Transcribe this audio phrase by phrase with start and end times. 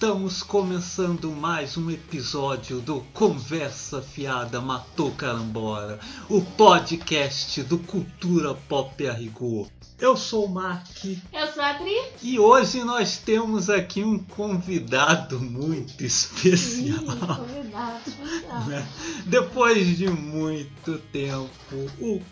[0.00, 9.06] Estamos começando mais um episódio do Conversa Fiada Matou Carambora, o podcast do Cultura Pop
[9.06, 9.68] a Rigor.
[9.98, 10.86] Eu sou o Mark
[11.30, 12.00] Eu sou a Adri.
[12.22, 17.04] e hoje nós temos aqui um convidado muito especial.
[17.04, 18.70] Convidado, convidado.
[18.70, 18.88] né?
[19.26, 22.22] Depois de muito tempo, o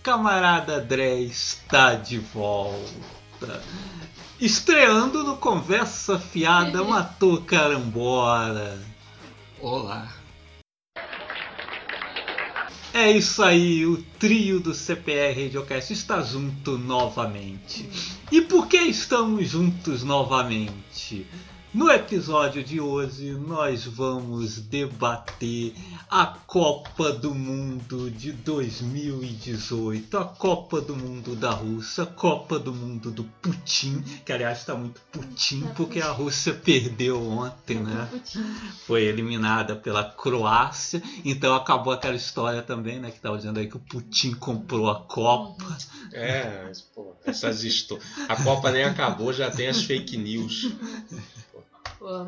[0.00, 3.60] camarada André está de volta.
[4.40, 8.82] Estreando no Conversa Fiada Matou Carambora.
[9.60, 10.12] Olá.
[12.92, 17.88] É isso aí, o trio do CPR Radiocast está junto novamente.
[18.30, 21.26] E por que estamos juntos novamente?
[21.74, 25.74] No episódio de hoje nós vamos debater
[26.08, 32.72] a Copa do Mundo de 2018, a Copa do Mundo da Rússia, a Copa do
[32.72, 38.08] Mundo do Putin, que aliás está muito Putin porque a Rússia perdeu ontem, né?
[38.86, 43.76] foi eliminada pela Croácia, então acabou aquela história também, né, que tá dizendo aí que
[43.76, 45.76] o Putin comprou a Copa.
[46.12, 50.68] É, pô, essas histó- A Copa nem acabou, já tem as fake news.
[52.04, 52.26] Pô.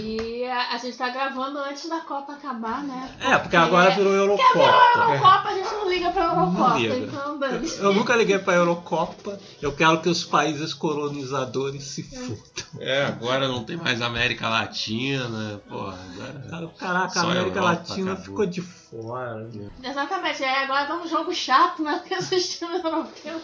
[0.00, 3.14] E a, a gente tá gravando antes da Copa acabar, né?
[3.20, 4.58] É, porque agora virou A Eurocopa.
[4.58, 7.78] Eurocopa a gente não liga pra Eurocopa, então dane-se.
[7.80, 12.38] Eu nunca liguei pra Eurocopa, eu quero que os países colonizadores se fudam.
[12.78, 15.98] É, agora não tem mais América Latina, porra.
[16.46, 16.68] Agora...
[16.78, 18.24] Caraca, a América Europa, Latina acabou.
[18.24, 19.50] ficou de fora.
[19.82, 21.98] Exatamente, aí agora dá um jogo chato, né?
[21.98, 23.42] Porque esses times europeus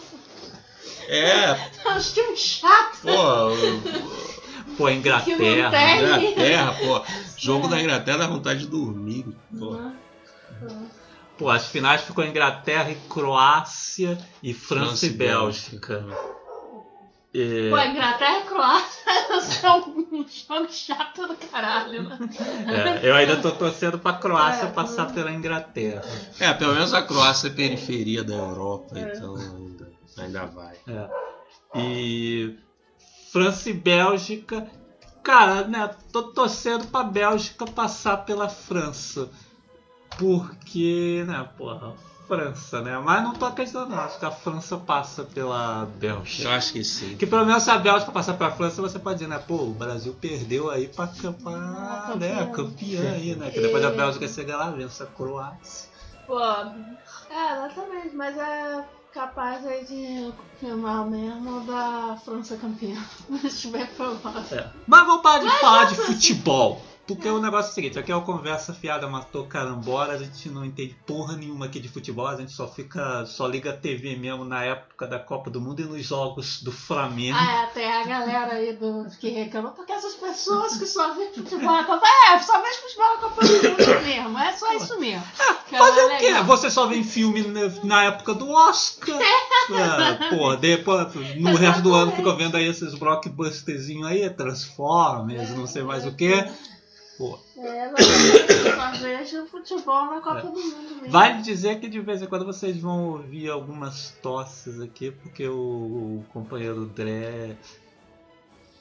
[1.07, 1.53] É,
[1.83, 3.01] são uns times chatos.
[3.01, 4.38] pô,
[4.79, 6.21] Pô, Inglaterra.
[6.21, 7.03] Inglaterra, pô.
[7.35, 9.25] Jogo da Inglaterra dá vontade de dormir.
[9.59, 9.71] Pô.
[9.71, 10.87] Uhum.
[11.37, 16.05] Pô, as finais ficou Inglaterra e Croácia e França, França e e Bélgica.
[17.33, 19.79] É, Pô, Inglaterra e Croácia são
[20.11, 22.17] um jogo chato do caralho, né?
[23.03, 26.01] é, eu ainda tô torcendo pra Croácia É, passar pela Inglaterra.
[26.39, 30.77] É, pelo menos a Croácia é periferia da Europa, então ainda, ainda vai.
[30.87, 31.09] É.
[31.75, 32.57] E
[33.31, 34.65] França e Bélgica,
[35.23, 35.89] cara, né?
[36.11, 39.29] Tô torcendo pra Bélgica passar pela França.
[40.17, 41.93] Porque, né, porra,
[42.27, 42.97] França, né?
[42.99, 43.99] Mas não tô acreditando, não.
[43.99, 46.49] Acho que a França passa pela Eu Bélgica.
[46.55, 47.15] acho que sim.
[47.17, 49.39] Que pelo menos se a Bélgica passar pela França, você pode dizer, né?
[49.39, 52.51] Pô, o Brasil perdeu aí pra, pra Ah, né, campeã.
[52.51, 53.49] campeã aí, né?
[53.49, 55.89] Que depois a Bélgica chega lá, vence a Croácia.
[56.27, 62.95] Pô, é, exatamente, mas é capaz aí de confirmar mesmo da França campeã.
[63.41, 64.59] Se estiver provável.
[64.59, 64.71] É.
[64.87, 66.81] Mas vamos parar de falar de futebol.
[67.09, 70.47] Porque o negócio é o seguinte, aqui é uma conversa fiada, matou carambora, a gente
[70.47, 74.15] não entende porra nenhuma aqui de futebol, a gente só fica, só liga a TV
[74.15, 77.35] mesmo na época da Copa do Mundo e nos jogos do Flamengo.
[77.35, 81.33] Ah, é, tem a galera aí do, que reclama, porque essas pessoas que só vêem
[81.33, 84.99] futebol na Copa, é, só vê futebol na Copa do Mundo mesmo, é só isso
[84.99, 85.23] mesmo.
[85.67, 86.33] Que é Fazer mais o quê?
[86.43, 87.41] Você só vê filme
[87.83, 89.17] na, época do Oscar.
[89.71, 95.67] É, porra, depois, no resto do ano fica vendo aí esses blockbusterzinhos aí, Transformers, não
[95.67, 96.33] sei mais o que.
[97.19, 100.41] Pô, É, exatamente, só vejo futebol na Copa É.
[100.43, 101.09] do Mundo mesmo.
[101.09, 105.53] Vale dizer que de vez em quando vocês vão ouvir algumas tosses aqui, porque o,
[105.53, 107.57] o companheiro Dré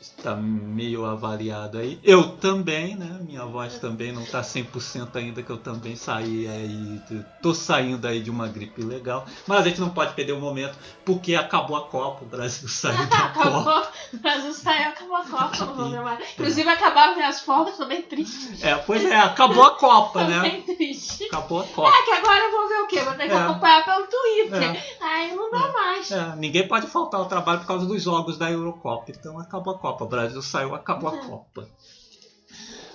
[0.00, 1.98] está meio avariado aí.
[2.04, 3.18] Eu também, né?
[3.22, 7.00] Minha voz também não tá 100% ainda, que eu também saí aí.
[7.42, 9.26] Tô saindo aí de uma gripe legal.
[9.46, 13.06] Mas a gente não pode perder o momento, porque acabou a Copa, o Brasil saiu
[13.08, 13.48] da Copa.
[13.48, 13.82] Acabou,
[14.14, 16.30] o Brasil saiu, acabou a Copa, não vou mais.
[16.32, 18.64] Inclusive acabaram minhas folgas, tô bem triste.
[18.64, 20.40] É, pois é, acabou a Copa, né?
[20.40, 21.24] bem triste.
[21.24, 21.88] Acabou a Copa.
[21.96, 23.00] É que agora eu vou ver o quê?
[23.00, 23.36] Vou ter que É.
[23.36, 24.62] acompanhar pelo Twitter.
[24.62, 25.04] É.
[25.04, 26.10] Aí não dá mais.
[26.12, 29.06] É, ninguém pode faltar ao trabalho por causa dos jogos da Eurocopa.
[29.10, 29.87] Então acabou a Copa.
[30.04, 31.28] O Brasil saiu, acabou a Uhum.
[31.28, 31.68] Copa.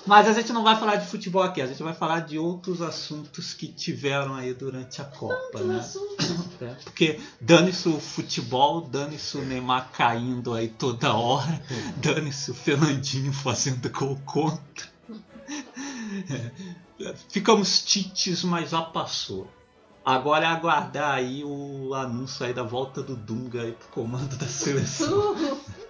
[0.05, 2.81] Mas a gente não vai falar de futebol aqui, a gente vai falar de outros
[2.81, 5.79] assuntos que tiveram aí durante a Copa, né?
[5.79, 6.03] assunto.
[6.61, 11.61] É, porque dane-se o futebol, dane-se o Neymar caindo aí toda hora,
[11.97, 14.87] dane-se o Fernandinho fazendo gol contra.
[16.99, 19.49] É, ficamos tites, mas já passou.
[20.05, 24.47] Agora é aguardar aí o anúncio aí da volta do Dunga aí pro comando da
[24.47, 25.35] seleção.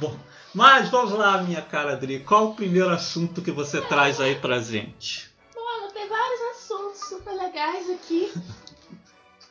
[0.00, 0.16] Bom,
[0.54, 2.20] mas vamos lá, minha cara Adri.
[2.20, 5.30] Qual o primeiro assunto que você traz aí pra gente?
[5.54, 8.32] Mano, tem vários assuntos super legais aqui.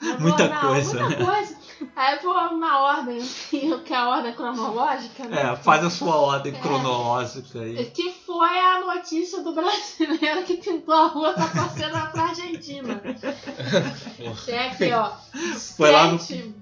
[0.02, 1.26] Eu Muita na- coisa, muita né?
[1.26, 1.58] coisa.
[1.96, 3.20] Aí eu vou na ordem,
[3.86, 5.42] que é a ordem cronológica, né?
[5.52, 6.60] É, faz a sua ordem É.
[6.60, 7.86] cronológica aí.
[7.86, 13.02] Que foi a notícia do brasileiro que pintou a rua pra torcer pra Argentina.
[14.46, 15.12] Tem aqui, ó.
[15.76, 16.54] Foi lá no- Sete-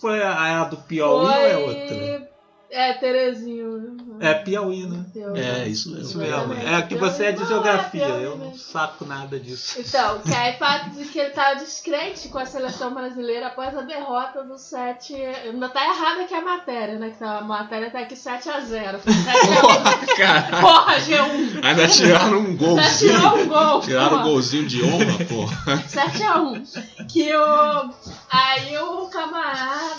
[0.00, 2.29] Foi a, a do Piauí ou é outra?
[2.70, 3.96] É, Terezinho.
[4.20, 5.04] É Piauí, né?
[5.34, 6.48] É, isso Isso mesmo.
[6.48, 6.68] mesmo.
[6.68, 8.58] É que você é de Não, geografia, é Piauí eu não mesmo.
[8.58, 9.80] saco nada disso.
[9.80, 13.80] Então, que aí fala de que ele tava descrente com a seleção brasileira após a
[13.80, 15.14] derrota do 7.
[15.14, 17.10] Ainda tá errada aqui a matéria, né?
[17.10, 19.00] Que tá- a matéria tá aqui 7x0.
[19.60, 20.60] Porra, cara.
[20.60, 21.64] Porra, G1.
[21.64, 23.14] Ainda tiraram um golzinho.
[23.18, 23.80] tirou um gol.
[23.80, 25.78] Tiraram um golzinho de honra, porra.
[25.88, 27.06] 7x1.
[27.08, 27.90] Que o.
[28.30, 29.96] Aí o camarada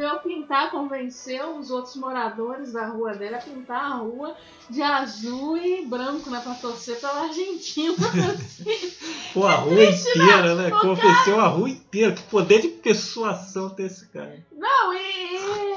[0.00, 4.34] resolveu pintar, convenceu os outros moradores da rua dele a pintar a rua
[4.68, 6.40] de azul e branco, né?
[6.42, 7.94] Pra torcer pela Argentina.
[9.34, 10.70] Pô, a rua triste, inteira, né?
[10.70, 12.12] Cara- Convenceu a rua inteira.
[12.12, 14.42] Que poder de persuasão tem esse cara.
[14.52, 14.98] Não, e.
[15.36, 15.69] e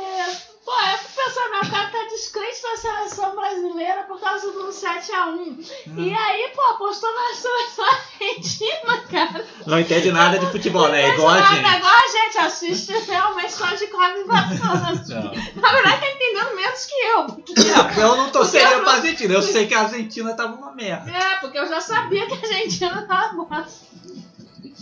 [0.73, 5.71] pô, eu fico pensando, o cara tá descrente da seleção brasileira por causa do 7x1.
[5.97, 9.45] E aí, pô, apostou na seleção argentina, cara.
[9.65, 11.03] Não entende nada de futebol, né?
[11.03, 11.77] É igual a gente.
[11.77, 15.09] igual a gente assiste realmente só de quase invasões.
[15.55, 17.25] Na verdade, tá entendendo menos que eu.
[17.25, 17.53] Porque,
[17.99, 19.33] É, eu não torceria pra Argentina.
[19.33, 21.09] Eu sei que a Argentina tava uma merda.
[21.11, 23.92] é, porque eu já sabia que a Argentina tava bosta.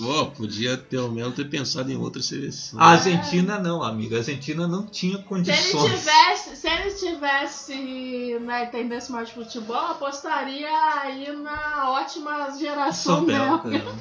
[0.02, 2.80] Pô, podia pelo menos ter pensado em outra seleção.
[2.80, 4.16] A Argentina não, amiga.
[4.16, 6.00] A Argentina não tinha Se ele condições.
[6.00, 10.68] tivesse, se ele tivesse né, entendesse mais de futebol, apostaria
[11.02, 13.58] aí na ótima geração São dela.
[13.60, 13.96] Belo.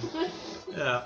[0.73, 1.03] É.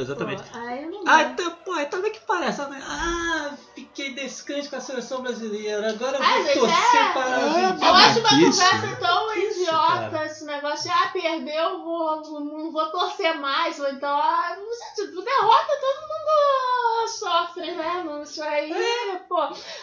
[0.00, 0.42] Exatamente.
[0.42, 2.82] Pô, aí não Ah, então, pô, aí também que parece, né?
[2.86, 5.90] Ah, fiquei descrente com a seleção brasileira.
[5.90, 7.12] Agora eu Ah, vou gente, torcer é.
[7.12, 7.86] para a É, Argentina.
[7.86, 8.96] Eu acho uma conversa né?
[9.00, 10.26] tão Isso, idiota cara.
[10.26, 10.90] esse negócio.
[10.92, 13.78] Ah, perdeu, vou, não vou torcer mais.
[13.80, 18.02] Ou então, ah, gente, derrota todo mundo sofre, né?
[18.04, 19.16] Não, Isso aí, É.
[19.28, 19.36] pô.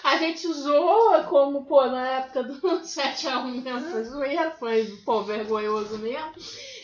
[0.04, 5.98] A gente zoa como, pô, na época do 7x1 mesmo, foi zoeira, foi, pô, vergonhoso
[6.00, 6.31] mesmo.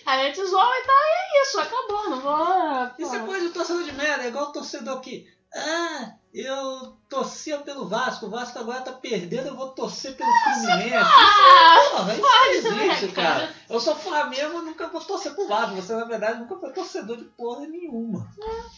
[0.09, 2.91] A gente zoa, então é isso, acabou, não vou.
[2.97, 5.27] Isso é coisa de torcedor de merda, é igual o torcedor que.
[5.53, 10.95] Ah, eu torcia pelo Vasco, o Vasco agora tá perdendo, eu vou torcer pelo Fluminense.
[10.95, 13.39] Ah, Porra, isso não existe, né, cara?
[13.39, 13.55] cara.
[13.69, 15.75] Eu sou Flamengo, eu nunca vou torcer pro Vasco.
[15.75, 18.27] Você, na verdade, nunca foi torcedor de porra nenhuma.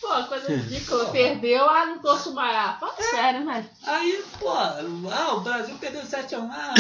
[0.02, 2.54] pô, coisa ridícula, perdeu, ah, não torço mais.
[2.54, 3.70] Ah, fala sério, né?
[3.88, 6.50] Aí, pô, ah, o Brasil perdeu 7x1.
[6.52, 6.74] Ah,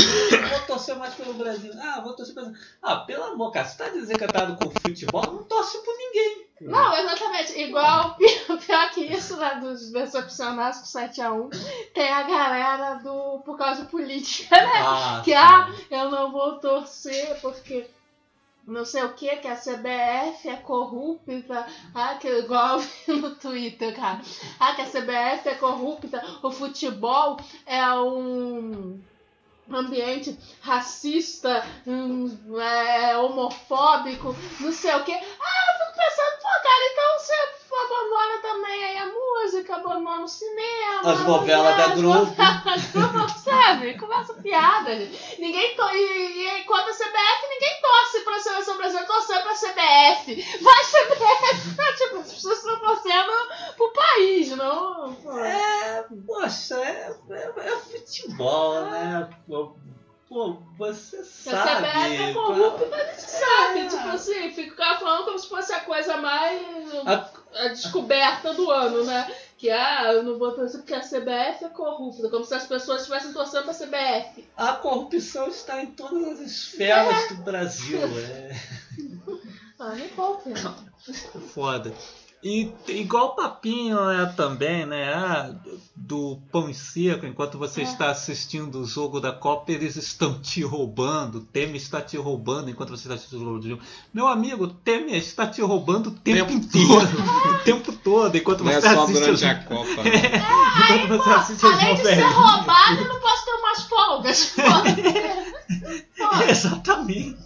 [0.49, 1.71] vou torcer mais pelo Brasil.
[1.81, 2.51] Ah, vou torcer pelo.
[2.81, 5.23] Ah, pelo amor, cara, você tá desencantado com o futebol?
[5.25, 6.47] Não torce por ninguém.
[6.61, 7.59] Não, exatamente.
[7.59, 11.49] Igual, pior, pior que isso, né, dos decepcionados com 7x1,
[11.93, 14.71] tem a galera do por causa de política, né?
[14.75, 17.89] Ah, Que, ah, eu não vou torcer porque
[18.65, 21.65] não sei o que, que a CBF é corrupta.
[21.93, 24.21] Ah, que igual no Twitter, cara.
[24.59, 28.99] Ah, que a CBF é corrupta, o futebol é um
[29.69, 32.27] ambiente racista, hum,
[32.59, 35.13] é, homofóbico, não sei o que.
[35.13, 40.27] Ah, eu fico pensando, pô, cara, então você abandona também aí a música, abandona o
[40.27, 41.11] cinema.
[41.11, 42.35] As novelas da Globo.
[43.43, 43.97] Sabe?
[43.97, 45.41] Começa piada, gente.
[45.41, 45.83] Ninguém to...
[45.93, 50.59] e, e quando a CBF, ninguém torce pra seleção brasileira, torcendo pra CBF.
[50.61, 51.75] Vai CBF!
[51.97, 53.31] tipo, as pessoas estão torcendo
[53.77, 55.13] pro país, não.
[55.15, 55.37] pô.
[55.39, 59.29] É, poxa, é, é, é futebol, né?
[59.47, 59.75] Pô,
[60.29, 61.87] pô, você A sabe.
[61.87, 63.87] CBF é corrupta, mas a gente sabe.
[63.89, 66.61] Tipo assim, fica falando como se fosse a coisa mais.
[67.05, 69.31] A- a descoberta do ano, né?
[69.57, 73.01] Que ah, eu não vou torcer porque a CBF é corrupta, como se as pessoas
[73.01, 74.47] estivessem torcendo pra CBF.
[74.57, 77.99] A corrupção está em todas as esferas do Brasil.
[78.01, 78.55] É
[79.79, 80.51] Ah, me poupe.
[81.53, 81.93] foda.
[82.43, 85.13] E igual o papinho né, também, né?
[85.13, 85.51] Ah,
[85.95, 87.83] do pão e seco, enquanto você É.
[87.83, 91.37] está assistindo o jogo da Copa, eles estão te roubando.
[91.37, 93.81] O Temer está te roubando enquanto você está assistindo o jogo do jogo.
[94.11, 96.89] Meu amigo, o Temer está te roubando o tempo, Tempo inteiro.
[97.53, 99.43] o tempo todo, enquanto Não é você só assiste durante os...
[99.43, 100.01] a Copa.
[100.03, 101.03] né?
[101.03, 104.55] enquanto você assiste as Além de ser roubado, eu não posso ter umas folgas.
[104.55, 106.41] Pô.
[106.49, 107.37] Exatamente.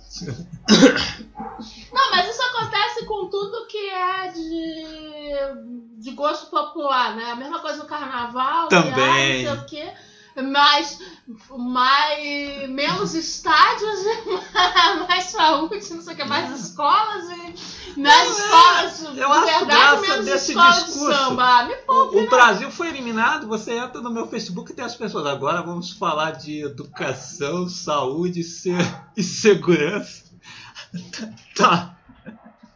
[1.96, 7.32] Não, mas isso acontece com tudo que é de, de gosto popular, né?
[7.32, 8.94] A mesma coisa no carnaval, Também.
[8.94, 9.94] viagem, não sei o quê.
[10.44, 11.00] mais,
[11.58, 14.00] mais menos estádios,
[15.08, 20.02] mais saúde, não sei o que, mais escolas e nas escolas, eu acho verdade, graça
[20.02, 21.14] menos desse escolas de discurso.
[21.18, 21.64] samba.
[21.64, 22.28] Me poupe, O né?
[22.28, 25.26] Brasil foi eliminado, você entra no meu Facebook e tem as pessoas.
[25.26, 28.42] Agora vamos falar de educação, saúde
[29.16, 30.25] e segurança.
[31.56, 31.96] Tá.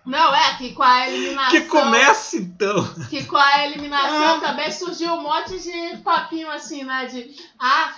[0.10, 1.52] Não, é que com a eliminação.
[1.52, 2.94] Que comece então.
[3.12, 7.06] Que com a eliminação também surgiu um monte de papinho assim, né?
[7.06, 7.94] De ah,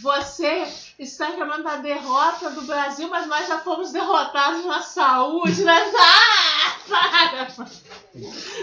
[0.00, 0.66] você
[0.98, 5.82] está reclamando da derrota do Brasil, mas nós já fomos derrotados na saúde, né?
[5.98, 7.46] Ah, para!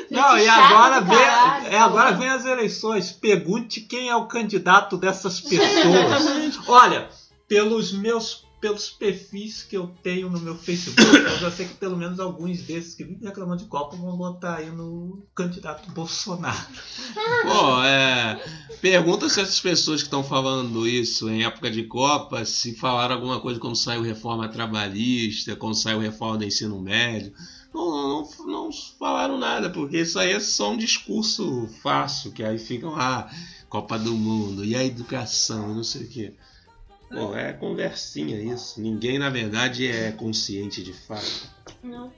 [0.10, 3.12] Não, e agora vem, é, agora vem as eleições.
[3.12, 6.68] Pergunte quem é o candidato dessas pessoas.
[6.68, 7.10] Olha,
[7.48, 11.96] pelos meus pelos perfis que eu tenho no meu Facebook, eu já sei que pelo
[11.96, 16.58] menos alguns desses que vivem reclamando de Copa vão votar aí no candidato Bolsonaro.
[17.44, 18.44] Pô, é.
[18.82, 23.40] Pergunta se essas pessoas que estão falando isso em época de Copa, se falaram alguma
[23.40, 27.34] coisa quando saiu reforma trabalhista, quando saiu reforma do ensino médio.
[27.72, 32.58] Não, não, não falaram nada, porque isso aí é só um discurso fácil, que aí
[32.58, 33.30] ficam, ah,
[33.70, 36.34] Copa do Mundo, e a educação, não sei o quê.
[37.10, 38.82] Pô, é conversinha isso.
[38.82, 41.50] Ninguém, na verdade, é consciente de fato.
[41.82, 42.12] Não.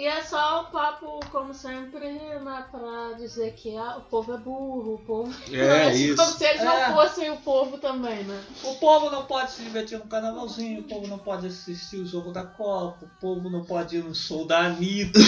[0.00, 4.38] E é só o papo, como sempre, né, pra dizer que ah, o povo é
[4.38, 5.30] burro, o povo.
[5.52, 6.38] É Como isso.
[6.38, 6.64] se eles É.
[6.64, 8.40] não fossem o povo também, né?
[8.64, 12.32] O povo não pode se divertir no carnavalzinho, o povo não pode assistir o jogo
[12.32, 15.18] da Copa, o povo não pode ir no show da Anitta,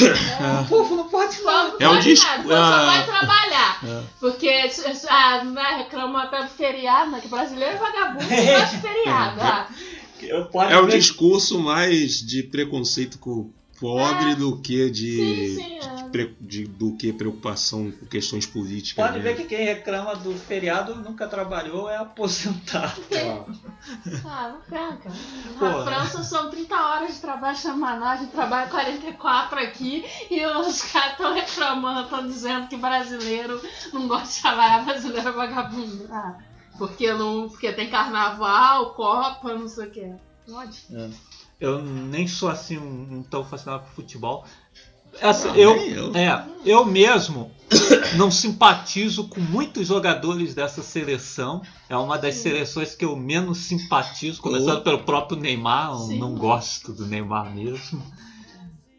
[0.64, 2.87] o povo não pode Vamos É um pode disco- nada, só ah.
[2.87, 3.81] vai trabalhar.
[3.85, 4.02] É.
[4.21, 4.71] Porque
[5.11, 7.21] ah, né, reclama até do feriado, né?
[7.21, 9.41] Que brasileiro é vagabundo não gosta de feriado.
[9.43, 9.69] Ah,
[10.23, 14.34] Eu pode É ver- discurso mais de preconceito com o pobre É.
[14.36, 15.78] do que de, sim, sim.
[15.78, 16.08] é.
[16.10, 19.04] pre- de- do que preocupação com questões políticas.
[19.04, 19.42] Pode ver mesmo.
[19.48, 23.02] que quem reclama do feriado nunca trabalhou é aposentado.
[24.24, 25.10] Ah, não penca.
[25.58, 25.64] Pô.
[25.66, 30.82] Na França são 30 horas de trabalho semanal, a gente trabalha 44 aqui e os
[30.82, 33.60] caras estão reclamando, estão dizendo que brasileiro
[33.92, 36.06] não gosta de trabalhar, brasileiro é vagabundo.
[36.12, 36.38] Ah,
[36.78, 40.12] porque, não, porque tem carnaval, Copa, não sei o que.
[40.48, 40.84] Pode.
[41.62, 44.45] Eu nem sou assim um, um tão fascinado por futebol.
[45.21, 46.16] Essa, Não, eu, nem eu.
[46.16, 47.52] É, eu mesmo
[48.19, 51.62] não simpatizo com muitos jogadores dessa seleção.
[51.88, 55.92] É uma das seleções que eu menos simpatizo, começando pelo próprio Neymar.
[55.92, 56.19] Eu Sim.
[56.19, 58.02] não gosto do Neymar mesmo.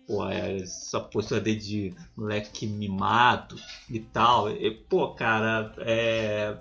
[0.07, 3.57] Pô, é essa postura dele de moleque mimado
[3.89, 4.49] e tal.
[4.49, 6.57] E, pô, cara, é.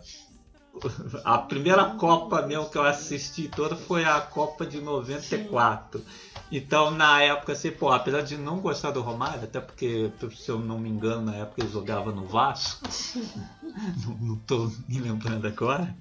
[1.24, 6.02] A primeira Copa mesmo que eu assisti toda foi a Copa de 94.
[6.50, 10.58] Então, na época, assim, pô, apesar de não gostar do Romário, até porque, se eu
[10.58, 12.86] não me engano, na época ele jogava no Vasco.
[14.04, 15.94] não, não tô me lembrando agora.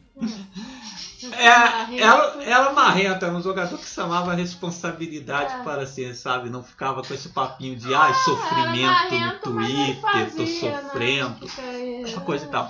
[1.33, 5.63] É, ela, ela marrenta, era um jogador que chamava a responsabilidade É.
[5.63, 6.49] para si, sabe?
[6.49, 11.45] Não ficava com esse papinho de ai, sofrimento no Twitter, tô sofrendo
[12.03, 12.69] essa coisa e tal.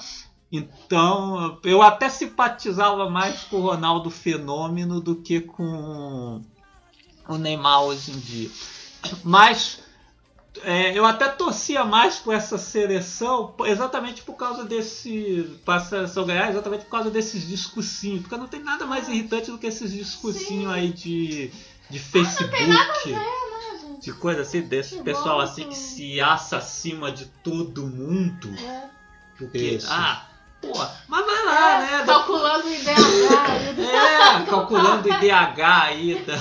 [0.52, 6.42] Então, eu até simpatizava mais com o Ronaldo Fenômeno do que com
[7.28, 8.50] o Neymar hoje em dia.
[9.24, 9.82] Mas
[10.64, 15.58] é, eu até torcia mais por essa seleção exatamente por causa desse.
[15.64, 18.22] Para a seleção ganhar, exatamente por causa desses discursinhos.
[18.22, 21.50] Porque não tem nada mais irritante do que esses discursinhos aí de,
[21.90, 23.16] de Facebook.
[24.02, 28.50] De coisa assim, desse Que pessoal bom, assim que se acha acima de todo mundo.
[28.50, 28.90] É.
[29.38, 29.88] Porque, Isso.
[29.90, 30.28] ah,
[30.62, 30.78] pô,
[31.08, 32.04] mas vai lá, né?
[32.06, 33.86] Calculando o IDH aí.
[33.86, 36.26] É, calculando o IDH aí.
[36.26, 36.38] Da...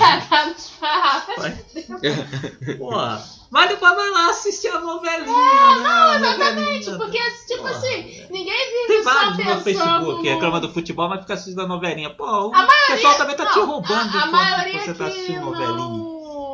[2.77, 2.91] Pô,
[3.49, 5.89] mas depois vai lá assistir a novelinha, né?
[5.89, 6.97] A Exatamente, novelinha.
[6.97, 11.09] porque, tipo Porra, assim, ninguém vive Tem só vários no Facebook no- reclama do futebol,
[11.09, 12.09] mas fica assistindo a novelinha.
[12.11, 15.05] Pô, o A pessoal também tá te Não, roubando a, a enquanto maioria você tá
[15.07, 16.10] assistindo novelinha.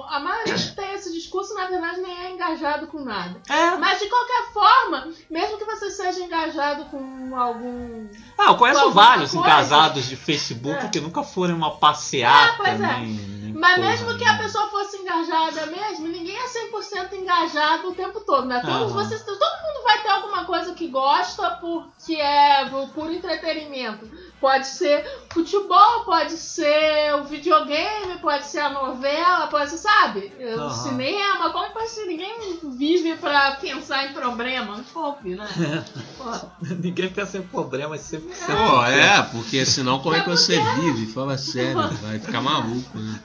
[0.10, 3.40] A maioria que tem esse discurso, na verdade, nem é engajado com nada.
[3.50, 8.08] É, Mas, de qualquer forma, mesmo que você seja engajado com algum...
[8.38, 9.48] ah, eu conheço vários coisa.
[9.48, 10.90] engajados de Facebook É.
[10.90, 12.98] que nunca foram uma passeata, É, pois é.
[13.00, 17.90] nem, nem Mas porra mesmo que a pessoa fosse engajada mesmo, ninguém é 100% engajado
[17.90, 18.62] o tempo todo, né?
[18.66, 24.10] Todos vocês, todo mundo vai ter alguma coisa que gosta porque é por entretenimento.
[24.40, 25.04] Pode ser
[25.34, 30.32] futebol, pode ser o videogame, pode ser a novela, pode ser, sabe?
[30.40, 30.70] O Aham.
[30.70, 32.06] cinema, como pode ser?
[32.06, 34.78] Ninguém vive pra pensar em problema.
[34.78, 35.48] Não poupe, né?
[36.80, 38.30] Ninguém pensa em problemas sempre.
[38.46, 41.08] Pô, é, porque senão como é que É você vive?
[41.08, 43.20] Fala sério, vai ficar maluco, né?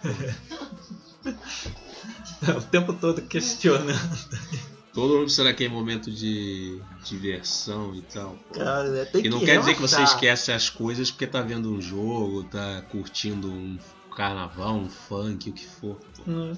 [2.57, 3.95] O tempo todo questionando.
[4.93, 8.37] Todo mundo precisa daquele momento de diversão e tal.
[8.49, 8.59] pô.
[8.59, 11.73] Cara, tem E não que quer dizer que você esquece as coisas porque tá vendo
[11.73, 13.79] um jogo, tá curtindo um
[14.15, 15.99] carnaval, um funk, o que for.
[16.17, 16.31] pô.
[16.31, 16.53] Hum.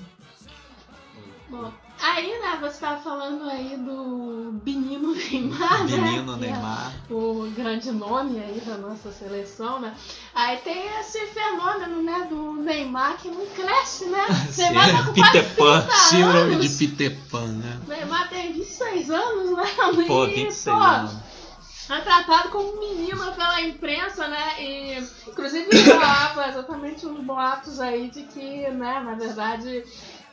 [1.49, 5.97] Bom, aí, né, você tava falando aí do menino Neymar, né?
[5.97, 6.93] Menino que é Neymar.
[7.11, 9.95] o grande nome aí da nossa seleção, né?
[10.35, 14.25] Aí tem esse fenômeno, né, do Neymar que não cresce, né?
[14.59, 16.79] Neymar tá com Peter Pan, 30 Síndrome anos.
[16.79, 17.81] de Peter Pan, né?
[17.89, 19.65] Neymar tem 26 anos, né?
[20.07, 21.13] Pô, E, 26 pô, anos.
[21.91, 24.63] é tratado como menino pela imprensa, né?
[24.63, 24.99] E
[25.29, 29.85] inclusive rolava exatamente uns boatos aí de que, né, na verdade,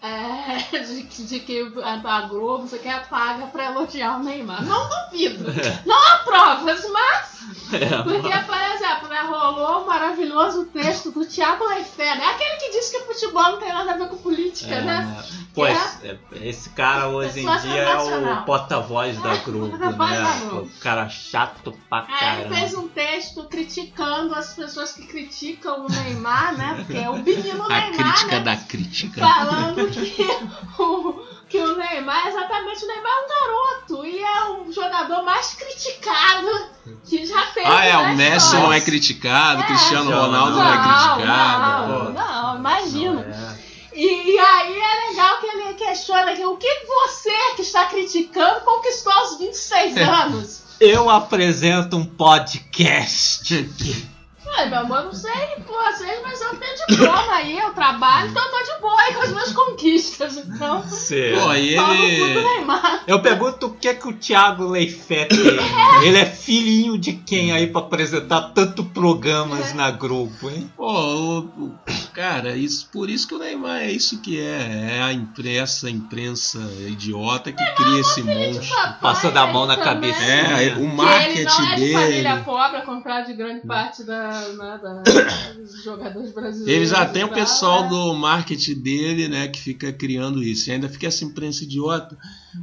[0.02, 4.64] é, de, que- de que a, a Globo você quer paga pra elogiar o Neymar.
[4.66, 5.46] Não duvido.
[5.86, 7.32] Não há provas, mas
[7.74, 12.26] É, porque, por exemplo, né, rolou o maravilhoso texto do Thiago Leifert, né?
[12.26, 15.00] Aquele que diz que futebol não tem nada a ver com política, É, né?
[15.06, 15.24] né?
[15.54, 15.72] Pô, É.
[15.72, 20.24] esse, esse cara hoje em dia é o porta-voz da Globo, da né?
[20.54, 22.86] O cara chato pra Aí ele fez caramba.
[22.86, 26.74] um texto criticando as pessoas que criticam o Neymar, né?
[26.78, 28.40] Porque é o menino A Neymar, crítica né?
[28.44, 29.22] da crítica.
[29.22, 30.24] Falando que
[30.82, 35.54] o, que o Neymar, exatamente, o Neymar é um garoto e é o jogador mais
[35.54, 36.48] criticado
[37.08, 37.68] que já teve.
[37.68, 38.66] Ah, é, o Messi história.
[38.66, 41.94] não é criticado, É, Cristiano Ronaldo não, é Não, criticado.
[41.94, 42.12] não, pô.
[42.12, 43.14] não, imagina.
[43.14, 43.72] Não, é.
[43.94, 48.62] E, e aí é legal que ele questiona que o que você que está criticando
[48.62, 50.62] conquistou aos 26 anos.
[50.80, 53.70] Eu apresento um podcast.
[54.58, 55.32] Ai, meu amor, não sei
[55.66, 59.22] vocês, mas eu tenho diploma aí, eu trabalho, então eu tô de boa aí com
[59.22, 60.38] as minhas conquistas.
[60.38, 62.44] Então, Você- Pô, e ele.
[62.44, 63.04] Neymar.
[63.08, 66.04] Eu pergunto o que é que o Thiago Leifert tem.
[66.08, 70.70] Ele é filhinho de quem aí pra apresentar tanto programas na Globo, hein?
[70.76, 71.48] Pô,
[72.14, 74.98] cara, isso, por isso que o Neymar é isso que é.
[74.98, 78.68] É a imprensa, a imprensa idiota que cria esse monstro.
[79.02, 80.12] Passando a mão na também.
[80.12, 80.24] cabeça.
[80.24, 81.94] É, o Que ele não marketing é de dele.
[81.94, 86.68] família pobre, ao contrário de grande parte da, né, da- dos jogadores brasileiros.
[86.74, 87.90] Ele já tem o pessoal é.
[87.90, 90.70] do marketing dele, né, que fica criando isso.
[90.70, 92.18] E ainda fica essa imprensa idiota.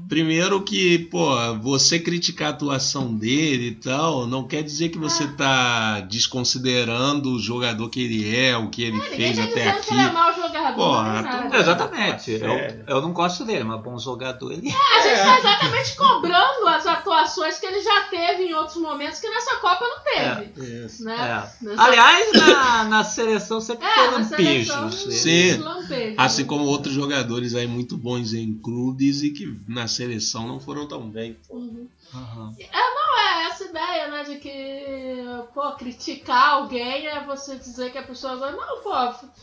[0.06, 1.30] Primeiro que, pô,
[1.62, 7.38] você criticar a atuação dele e tal, não quer dizer que você tá desconsiderando o
[7.38, 10.14] jogador que ele é, o que ele É, fez tá até que ele é aqui.
[10.14, 11.56] mau jogador, Pô, nem tu- nada.
[11.58, 12.30] Exatamente.
[12.32, 12.84] Eu, É.
[12.86, 14.72] eu não gosto dele, mas bom jogador ele é.
[14.72, 19.28] A gente tá exatamente cobrando as atuações que ele já teve em outros momentos que
[19.30, 20.84] nessa Copa não teve.
[20.84, 21.04] Isso.
[21.04, 21.16] Né?
[21.57, 21.57] É.
[21.60, 25.14] Nessa- Aliás, na, na seleção sempre É, foi na seleção, lampejos.
[25.20, 25.56] Sim.
[25.58, 26.14] lampejos.
[26.18, 30.86] Assim como outros jogadores aí muito bons em clubes e que na seleção não foram
[30.86, 31.36] tão bem.
[31.50, 31.88] Uhum.
[32.14, 32.54] Aham.
[32.72, 38.02] Não, é essa ideia, né, de que, pô, criticar alguém é você dizer que a
[38.02, 38.90] pessoa vai, não, pô,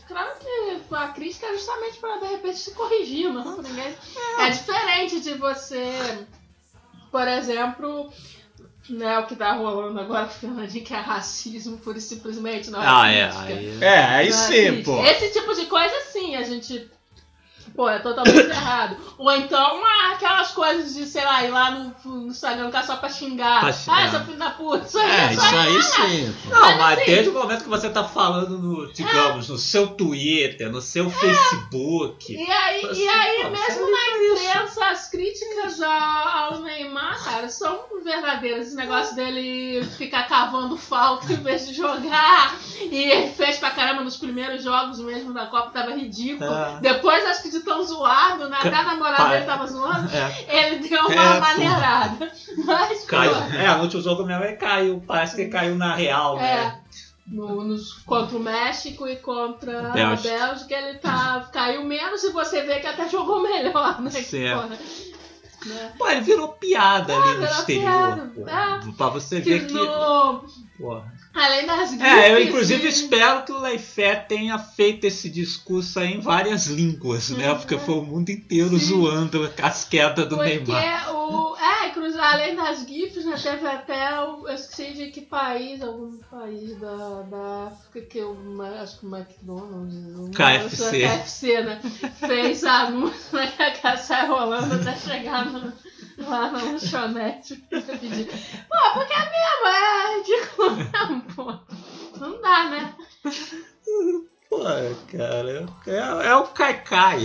[0.08, 3.94] claro que a crítica é justamente pra, de repente, se corrigir, não ninguém...
[4.38, 6.26] É diferente de você,
[7.12, 8.10] por exemplo,
[8.88, 12.86] né, o que tá rolando agora Fernandinho, que é racismo, pura e simplesmente, não é
[12.86, 13.28] Ah, é.
[13.28, 13.44] crítica.
[13.54, 13.78] Aí...
[13.82, 15.02] É, aí Né, sim, pô.
[15.04, 16.90] Esse tipo de coisa, sim, a gente.
[17.76, 18.96] Pô, é totalmente errado.
[19.18, 22.96] Ou então, ah, aquelas coisas de, sei lá, ir lá no, no Instagram ficar só
[22.96, 23.60] pra xingar.
[23.60, 24.06] Pra xingar.
[24.06, 24.86] Ah, seu filho da puta.
[24.86, 26.36] Isso aí É, é isso só aí sim.
[26.48, 29.88] Não, Mas mas assim- desde o momento que você tá falando no, digamos, no seu
[29.88, 32.32] Twitter, no seu Facebook.
[32.34, 34.42] E aí, Assim, e aí pô, mesmo sério na isso?
[34.44, 35.92] imprensa, as críticas ao,
[36.54, 38.68] ao Neymar, cara, são verdadeiras.
[38.68, 42.56] Esse negócio dele ficar cavando falta em vez de jogar.
[42.80, 46.50] E ele fez pra caramba nos primeiros jogos mesmo da Copa, tava ridículo.
[46.52, 46.78] É.
[46.80, 48.56] Depois, acho que de tão zoado, né?
[48.58, 49.32] até a namorada Pai.
[49.34, 50.08] dele tava zoando.
[50.16, 51.40] É, Ele deu uma É, pô.
[51.40, 52.32] maneirada.
[52.64, 53.34] Mas, pô, caiu.
[53.36, 55.02] É, no último jogo mesmo ele caiu.
[55.06, 56.80] Parece que caiu na real, né?
[56.82, 56.86] é.
[57.28, 60.28] No, nos, contra o México e contra Bélgica.
[60.32, 64.10] a Bélgica, ele tá, caiu menos e você vê que até jogou melhor, né?
[64.54, 64.68] Porra.
[65.66, 65.92] Né?
[65.98, 68.14] Pô, ele virou piada ali no exterior.
[68.14, 68.32] piada.
[68.32, 68.48] pô.
[68.48, 68.92] É.
[68.96, 69.72] Pra você Que ver que.
[69.74, 70.44] no,
[70.78, 71.12] Porra.
[71.38, 76.14] Além das É, eu inclusive e- espero que o Leifert tenha feito esse discurso aí
[76.14, 77.54] em várias línguas, né?
[77.54, 81.14] Porque foi o mundo inteiro zoando as quedas do Porque Neymar.
[81.14, 81.56] o.
[81.56, 84.48] É, inclusive, além das GIFs, né, teve até o.
[84.48, 88.36] Eu esqueci de que país, algum país da, da África, que eu
[88.82, 89.96] acho que o McDonald's.
[90.18, 91.00] o KFC.
[91.00, 91.80] KFC, né?
[92.18, 93.46] Fez anúncio, né?
[93.80, 95.72] Que a sai rolando até chegar no,
[96.18, 98.26] lá na lanchonete pra pedir.
[98.26, 101.58] Pô, porque é mesmo, é ridículo mesmo, pô.
[102.18, 102.94] Não dá, né?
[104.48, 104.58] Pô,
[105.12, 107.20] cara, é, é o Kaikai.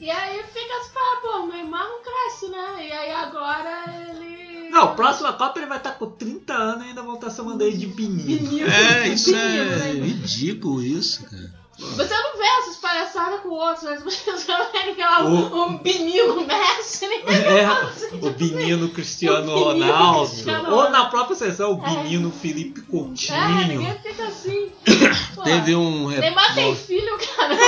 [0.00, 0.90] E aí fica assim,
[1.22, 2.88] pô, Neymar não cresce, né?
[2.88, 4.68] E aí agora ele.
[4.70, 7.76] Não, próxima Copa ele vai estar com 30 anos e ainda vão estar chamando ele
[7.76, 7.86] de.
[7.86, 9.92] Menino, É, isso é né?
[9.92, 11.63] ridículo isso, cara.
[11.78, 14.30] Você não vê essas palhaçadas com outros, mas você
[14.72, 17.04] vê que é um, O- um menino Messi.
[17.06, 17.66] É,
[18.24, 20.30] o menino Cristiano O Ronaldo.
[20.30, 23.66] Cristiano Ou na própria seleção, o menino Felipe É, Coutinho.
[23.68, 24.70] ninguém fica assim.
[25.34, 27.54] Pô, Teve um Neymar tem filho, cara.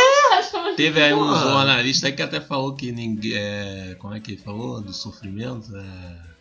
[0.71, 3.33] De Teve aí um jornalista que até falou que ninguém.
[3.35, 4.81] é, como é que ele falou?
[4.81, 5.75] Do sofrimento?
[5.77, 6.36] É,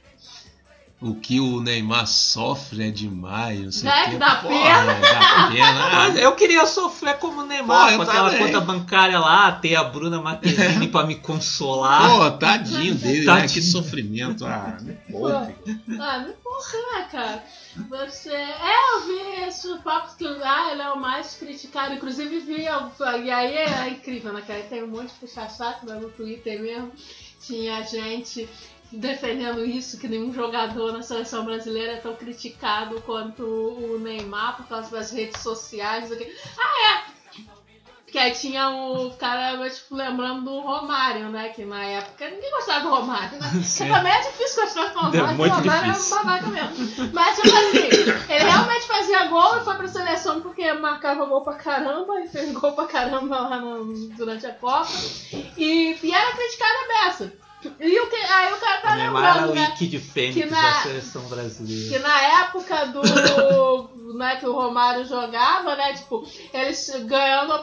[1.06, 4.94] o que o Neymar sofre é demais, não sei Né, o que dá Porra, pena.
[4.96, 5.90] Dá pena.
[5.96, 8.48] Mas eu queria sofrer como o Neymar, Pô, com aquela também.
[8.48, 12.10] conta bancária lá, ter a Bruna Marquezine pra me consolar.
[12.10, 13.26] Pô, tadinho dele, né?
[13.26, 13.50] Tadinho.
[13.50, 14.44] Que sofrimento.
[14.56, 15.56] Ah, me poupe.
[16.00, 17.44] Ah, não importa, né, cara?
[17.90, 18.32] Você.
[18.34, 21.94] É, eu vi esse papo que ah, ele é o mais criticado.
[21.94, 22.62] Inclusive vi.
[22.64, 24.62] E aí é incrível, né, cara?
[24.64, 26.92] Tem um monte de puxa-saco né, no Twitter mesmo.
[27.42, 28.48] Tinha gente
[28.96, 34.68] defendendo isso, que nenhum jogador na seleção brasileira é tão criticado quanto o Neymar por
[34.68, 36.10] causa das redes sociais.
[36.12, 37.16] Ah, é!
[38.06, 41.50] Porque aí tinha o cara, tipo, lembrando do Romário, né?
[41.50, 43.52] Que na época ninguém gostava do Romário, né?
[43.62, 43.90] Sim.
[43.90, 46.16] também é difícil gostar do Romário, É muito o Romário difícil.
[46.16, 47.10] é um babaca mesmo.
[47.14, 47.78] Mas, tipo assim,
[48.30, 52.54] ele realmente fazia gol e foi pra seleção porque marcava gol pra caramba e fez
[52.54, 54.88] gol pra caramba lá no- durante a Copa.
[55.58, 57.34] E, e era criticado a beça.
[57.80, 59.72] E o que, aí o cara tá Neymar era lembrando, né?
[59.76, 62.00] Ike de Fênix que na- da seleção Que brasileira.
[62.00, 63.02] na época do.
[64.16, 65.94] né, que o Romário jogava, né?
[65.94, 67.54] Tipo, eles ganhando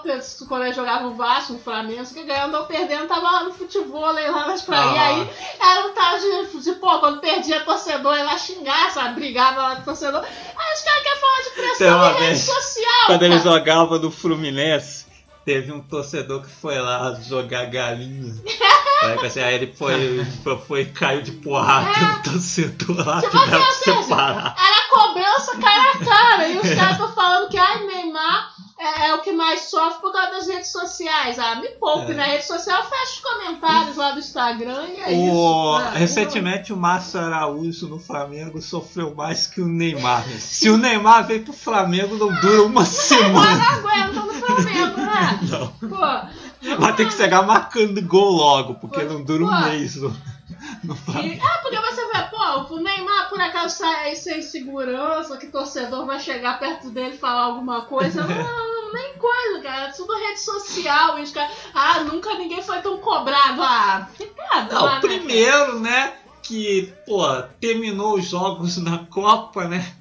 [0.49, 4.13] quando ele jogava o Vasco, o Flamengo, que ganhando ou perdendo, tava lá no futebol,
[4.13, 4.97] lá nas praias.
[4.97, 5.07] Ah.
[5.07, 9.15] aí era um tal de, de, pô, quando perdia torcedor, ia lá xingar, sabe?
[9.15, 10.23] Brigava lá com torcedor.
[10.23, 13.07] Aí os caras querem falar de pressão em rede social.
[13.07, 13.51] Quando ele cara.
[13.57, 15.02] jogava no Fluminense,
[15.45, 18.35] teve um torcedor que foi lá jogar galinha.
[19.03, 20.25] Aí, assim, aí ele foi,
[20.69, 24.57] foi, caiu de porrada no torcedor lá, Tipo tiveram que assim, separar.
[24.57, 26.49] Era cobrança cara a cara.
[26.49, 30.13] E os caras estão falando que ai, Neymar é, é o que mais sofre por
[30.13, 31.39] causa das redes sociais.
[31.39, 32.15] Ah, me poupe É.
[32.15, 35.95] na rede social, fecha os comentários lá do Instagram e é O, isso.
[35.95, 40.25] É, recentemente o Márcio Araújo no Flamengo sofreu mais que o Neymar.
[40.39, 43.55] Se o Neymar veio pro Flamengo, não dura uma semana.
[43.57, 45.41] não aguentam no Flamengo, né?
[45.51, 45.89] Não.
[45.89, 46.77] Pô.
[46.79, 49.61] Vai ter que chegar marcando gol logo, porque não dura um Pô.
[49.69, 50.32] mês Flamengo.
[51.23, 55.47] E, é, porque você vê, pô, o Neymar por acaso sai aí sem segurança, que
[55.47, 58.25] torcedor vai chegar perto dele e falar alguma coisa.
[58.25, 59.93] Não, não, nem coisa, cara.
[59.93, 61.21] Tudo rede social.
[61.21, 63.63] Os caras, ah, nunca ninguém foi tão cobrado.
[63.63, 67.25] Ah, fica Não, primeiro, né, que, pô,
[67.61, 69.95] terminou os jogos na Copa, né?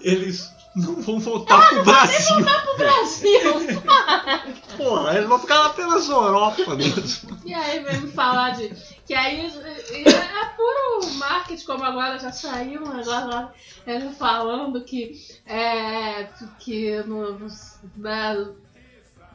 [0.00, 2.36] Eles não vão voltar pro Brasil.
[2.36, 3.40] pro Brasil.
[4.76, 7.38] Porra, eles vão ficar lá pelas Europa mesmo.
[7.44, 8.72] E aí vem me falar de.
[9.12, 13.52] Que aí é puro marketing, como agora já saiu um negócio lá,
[13.86, 16.28] ele falando que é.
[16.58, 17.38] que no.
[17.38, 17.46] no
[17.98, 18.46] né,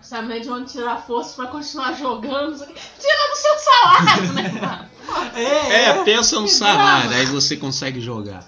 [0.02, 2.58] sabe de onde tirar força pra continuar jogando.
[2.58, 4.60] Tira do seu salário, né?
[4.60, 4.90] cara?
[5.36, 8.48] É, É, pensa no salário, aí você consegue jogar.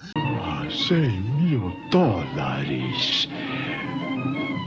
[0.88, 3.30] 100 mil dólares.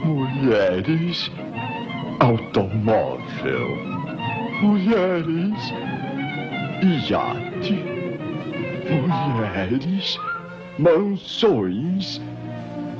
[0.04, 1.28] Mulheres.
[2.20, 3.68] Automóvel.
[4.62, 6.11] Mulheres.
[6.82, 7.72] Iate.
[8.90, 10.18] Mulheres.
[10.78, 12.20] Mansões.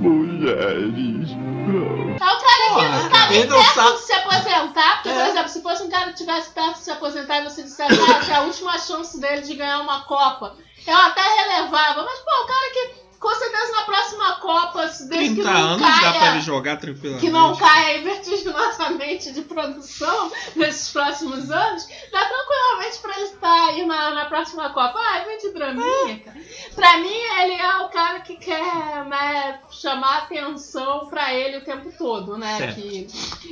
[0.01, 1.31] Mulheres.
[1.31, 5.29] É o cara que não tá não perto de se aposentar, porque, por É.
[5.31, 8.21] exemplo, se fosse um cara que tivesse perto de se aposentar e você dissesse ah,
[8.25, 12.03] que é a última chance dele de ganhar uma Copa, eu até relevava.
[12.05, 15.69] Mas, pô, o cara que com certeza na próxima Copa, se desde que 30 não
[15.69, 17.25] anos dá pra caia, ele jogar tranquilamente.
[17.25, 23.87] que não caia vertiginosamente de produção nesses próximos anos, dá tranquilamente pra ele estar aí
[23.87, 24.99] na, na próxima Copa.
[24.99, 26.41] Ah, vem de draminha, cara.
[26.75, 31.93] Pra mim, ele é o cara que quer né, chamar atenção pra ele o tempo
[31.97, 32.73] todo, né?
[32.73, 33.07] Que,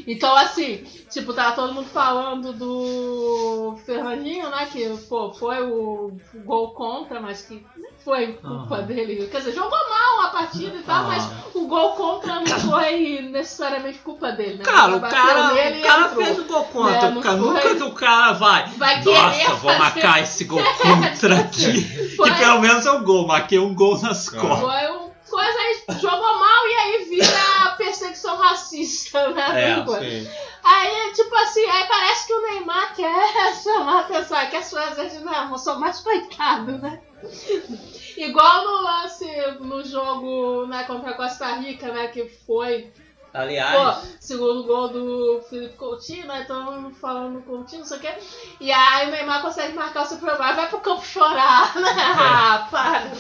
[0.04, 0.78] então, assim,
[1.08, 4.66] tipo, tava todo mundo falando do Fernandinho, né?
[4.66, 6.12] Que, pô, foi o
[6.44, 8.82] gol contra, mas que nem foi culpa Aham.
[8.86, 9.28] dele.
[9.30, 11.44] Quer dizer, jogou mal a partida e tal, mas Ah.
[11.54, 14.64] o gol contra não foi necessariamente culpa dele, né?
[14.64, 16.24] Cara, o cara, o cara entrou.
[16.24, 17.06] fez o gol contra.
[17.06, 17.46] É, não cara, foi.
[17.48, 18.66] nunca que o cara vai.
[18.76, 22.16] Vai Nossa, vou fazer- marcar esse gol contra aqui.
[22.16, 23.26] Foi- Que pelo menos é o gol.
[23.26, 24.40] Marquei um gol nas Ah.
[24.40, 24.60] costas.
[24.60, 29.70] Foi um coisa aí, jogou mal e aí vira perseguição racista, né?
[29.70, 29.76] É,
[30.24, 30.30] Sim.
[30.62, 33.14] Aí, tipo assim, aí parece que o Neymar quer
[33.62, 37.00] chamar a atenção, quer fazer de não, eu sou mais coitado, né?
[38.16, 39.26] Igual no lance
[39.60, 42.08] no jogo né, contra a Costa Rica, né?
[42.08, 42.92] Que foi
[43.32, 46.42] Aliás, Pô, segundo gol do Felipe Coutinho, né?
[46.42, 48.12] Então falando Coutinho, não sei o quê.
[48.60, 50.54] E aí o Neymar consegue marcar o seu problema.
[50.54, 51.90] Vai pro campo chorar, né?
[51.96, 53.12] Ah, para.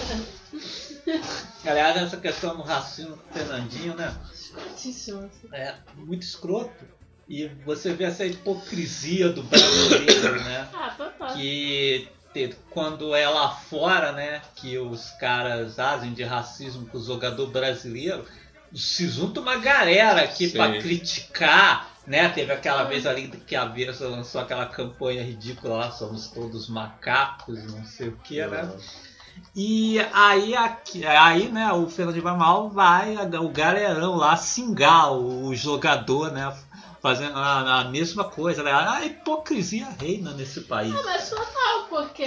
[1.64, 4.12] aliás, essa questão do racismo com o Fernandinho, né?
[4.32, 5.30] Escrotíssimo.
[5.52, 6.84] É muito escroto.
[7.28, 10.68] E você vê essa hipocrisia do brasileiro, né?
[10.74, 11.34] Ah, total.
[11.34, 12.08] que
[12.70, 18.24] quando é lá fora, né, que os caras agem de racismo com o jogador brasileiro,
[18.74, 20.56] se junta uma galera aqui Sim.
[20.56, 22.28] pra criticar, né?
[22.28, 27.64] Teve aquela vez ali que a Versa lançou aquela campanha ridícula lá, somos todos macacos,
[27.64, 28.70] não sei o que, né?
[29.54, 35.46] E aí, aqui, aí né, o Fernando de Mal vai, o galerão lá xingar o,
[35.46, 36.54] o jogador, né?
[37.00, 38.70] Fazendo a, a mesma coisa, né?
[38.72, 40.92] A hipocrisia reina nesse país.
[40.92, 42.24] Não, mas total, porque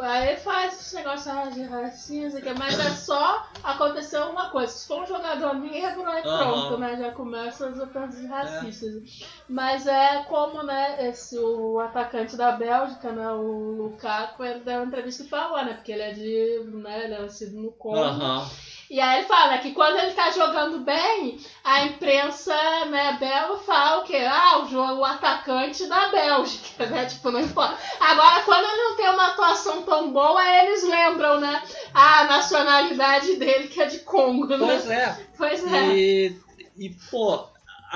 [0.00, 4.72] aí faz esse negócio de racismo, mas é só acontecer uma coisa.
[4.72, 6.38] Se for um jogador negro, Aham.
[6.38, 6.96] pronto, né?
[6.96, 9.02] Já começa as ofensas racistas.
[9.46, 14.86] Mas é como, né, esse, o atacante da Bélgica, né, o Lukaku, ele deu uma
[14.86, 15.74] entrevista e falou, né?
[15.74, 16.70] Porque ele é de.
[16.72, 17.98] né, ele é nascido no Congo.
[17.98, 18.48] Aham.
[18.88, 22.54] E aí ele fala que quando ele tá jogando bem, a imprensa,
[22.86, 24.18] né, bela fala o quê?
[24.28, 27.06] Ah, o jogo o atacante da Bélgica, né?
[27.16, 27.76] Tipo, não importa.
[27.98, 31.62] Agora, quando ele não tem uma atuação tão boa, eles lembram, né?
[31.92, 34.58] A nacionalidade dele, que é de Congo, né?
[34.58, 35.26] Pois é.
[35.36, 35.88] Pois é.
[35.88, 36.40] E,
[36.76, 37.44] e pô,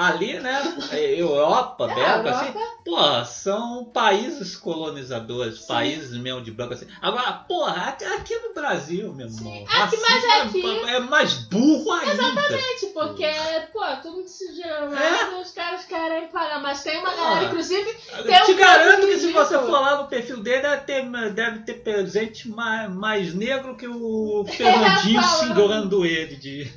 [0.09, 0.61] ali, né?
[0.93, 2.31] Europa, É, Bélgica, Europa.
[2.41, 2.53] assim,
[2.85, 6.87] pô, são países colonizadores, países mesmo de branco assim.
[7.03, 9.39] Agora, porra, aqui, no Brasil, meu irmão.
[9.43, 12.13] Sim, aqui, mas racismo aqui- é, é mais burro ainda.
[12.13, 13.31] Exatamente, porque,
[13.73, 15.41] pô, tudo se gira É.
[15.41, 16.61] os caras querem parar.
[16.61, 20.03] Mas tem uma galera, inclusive, Eu Tem te um garanto que se você for lá
[20.03, 26.05] no perfil dele, deve ter, deve ter presente mais, mais negro que o Fernandinho xingando
[26.05, 26.71] ele de.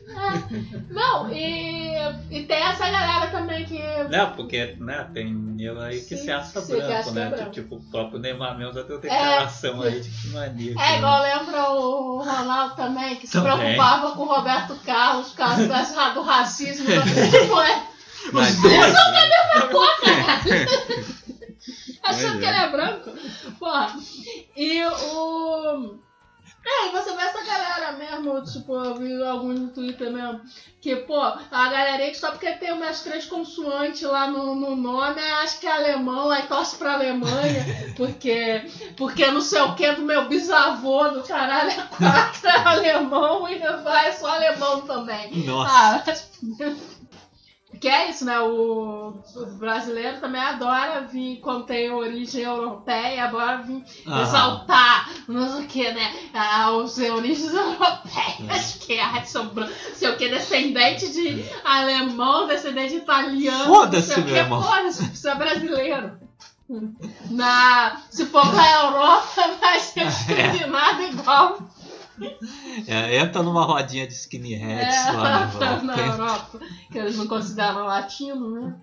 [0.90, 1.94] não, e,
[2.32, 4.26] e tem essa galera também que Né?
[4.36, 7.30] Porque né, tem negro aí que Sim, se acha se branco, né?
[7.30, 7.52] branco.
[7.52, 10.48] Tipo, o próprio Neymar mesmo já tem declaração aí de que não é.
[10.48, 13.58] É, igual lembra o Ronaldo também, que se Também.
[13.58, 15.68] preocupava com o Roberto Carlos por causa
[16.14, 16.86] do racismo.
[17.32, 17.84] tipo, é,
[18.32, 18.94] Mas dois.
[22.04, 22.50] achando Pois que é.
[22.50, 23.12] ele é branco.
[23.60, 23.96] Porra.
[24.56, 26.00] E o.
[26.66, 30.42] É, e você vê essa galera mesmo, tipo, eu vi alguns no Twitter mesmo,
[30.80, 35.20] que, pô, a galerinha que só porque tem umas três consoantes lá no, no nome,
[35.44, 37.66] acho que é alemão, aí torce pra Alemanha,
[37.98, 43.48] porque, porque não sei o que do meu bisavô do caralho é quatro é alemão
[43.50, 45.46] e vai só alemão também.
[45.46, 45.74] Nossa.
[45.74, 46.04] Ah,
[47.84, 48.40] que é isso, né?
[48.40, 54.22] O, o brasileiro também adora vir, quando tem origem europeia, adora vir Aham.
[54.24, 56.16] exaltar, não sei o que, né?
[56.34, 62.92] Ah, os origens europeias, que ai, são bran- sei o que, descendente de alemão, descendente
[62.92, 63.66] de italiano.
[63.66, 64.64] Foda-se, meu irmão.
[64.64, 66.24] Foda-se, você é brasileiro.
[67.30, 71.58] Na, se for pra Europa, vai ser discriminado igual
[72.88, 76.60] É, entra numa rodinha de skinheads é, lá na no Europa.
[76.92, 78.76] Que eles não consideram latino, né?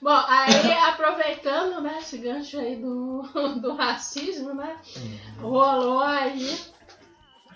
[0.00, 3.22] Bom, aí aproveitando, né, esse gancho aí do,
[3.60, 4.76] do racismo, né?
[5.40, 6.56] Rolou aí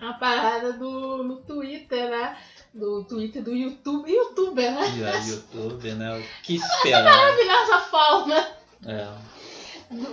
[0.00, 2.37] a parada do, no Twitter, né?
[2.74, 4.87] Do Twitter do YouTube, youtuber, né?
[5.12, 6.18] Aí, YouTube, né?
[6.18, 7.05] O que esperar?
[7.05, 8.46] Maravilhosa forma.
[8.87, 9.09] É.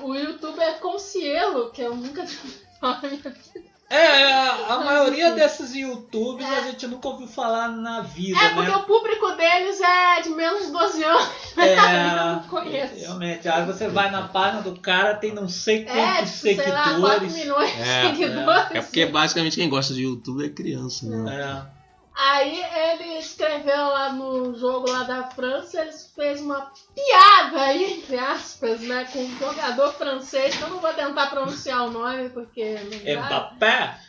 [0.03, 3.68] O youtuber Concielo, que eu nunca tive na minha vida.
[3.89, 4.31] É,
[4.71, 8.75] a maioria desses YouTubes a gente nunca ouviu falar na vida, É, porque né?
[8.77, 11.29] o público deles é de menos de 12 anos.
[11.57, 12.93] Eu É, não conheço.
[12.95, 13.47] realmente.
[13.49, 16.99] Aí você vai na página do cara, tem não sei É, quantos tipo, sei lá,
[16.99, 17.33] 4 seguidores.
[17.33, 18.71] milhões de É, seguidores.
[18.75, 21.35] É porque basicamente quem gosta de YouTube é criança, né?
[21.75, 21.78] É.
[22.21, 28.19] Aí ele escreveu lá no jogo lá da França, ele fez uma piada aí, entre
[28.19, 32.73] aspas, né, com um jogador francês, que eu não vou tentar pronunciar o nome, porque
[32.73, 33.25] não dá.
[33.25, 33.99] Mbappé?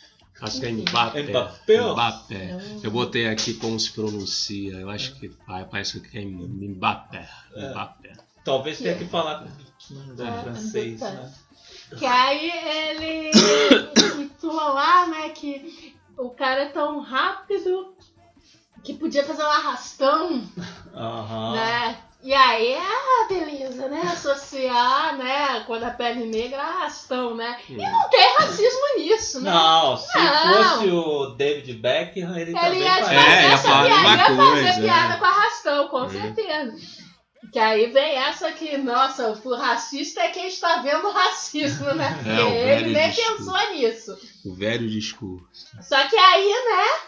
[0.42, 1.22] Acho que é Mbappé.
[1.22, 1.80] Mbappé?
[1.92, 2.58] Mbappé.
[2.82, 4.72] Eu botei aqui como se pronuncia.
[4.72, 5.28] Eu acho que
[5.70, 7.28] parece que é Mbappé.
[7.54, 7.68] É.
[7.70, 8.12] Mbappé.
[8.44, 9.44] Talvez tenha que falar
[10.16, 11.14] da É, francês, Mbappé.
[11.14, 11.32] né?
[11.96, 13.30] Que aí ele
[13.94, 17.94] tweetou lá, né, que o cara é tão rápido
[18.84, 20.42] que podia fazer um arrastão,
[20.94, 21.52] Aham.
[21.54, 21.96] né?
[22.22, 24.02] E aí, ah, beleza, né?
[24.02, 27.58] Associar, né, quando a pele negra, arrastão, né?
[27.66, 29.50] E não tem racismo nisso, né?
[29.50, 30.64] Não, se Não.
[30.64, 33.20] fosse o David Beckham, ele, Ele também ia faria.
[33.20, 35.16] É, fazer ia falar a piada, ia fazer coisa, piada é.
[35.16, 36.10] com arrastão, com Uhum.
[36.10, 36.99] certeza.
[37.52, 42.14] Que aí vem essa que, nossa, o racista é quem está vendo racismo, né?
[42.14, 43.36] Porque É, ele nem discurso.
[43.52, 44.18] pensou nisso.
[44.44, 45.66] O velho discurso.
[45.82, 47.00] Só que aí, né,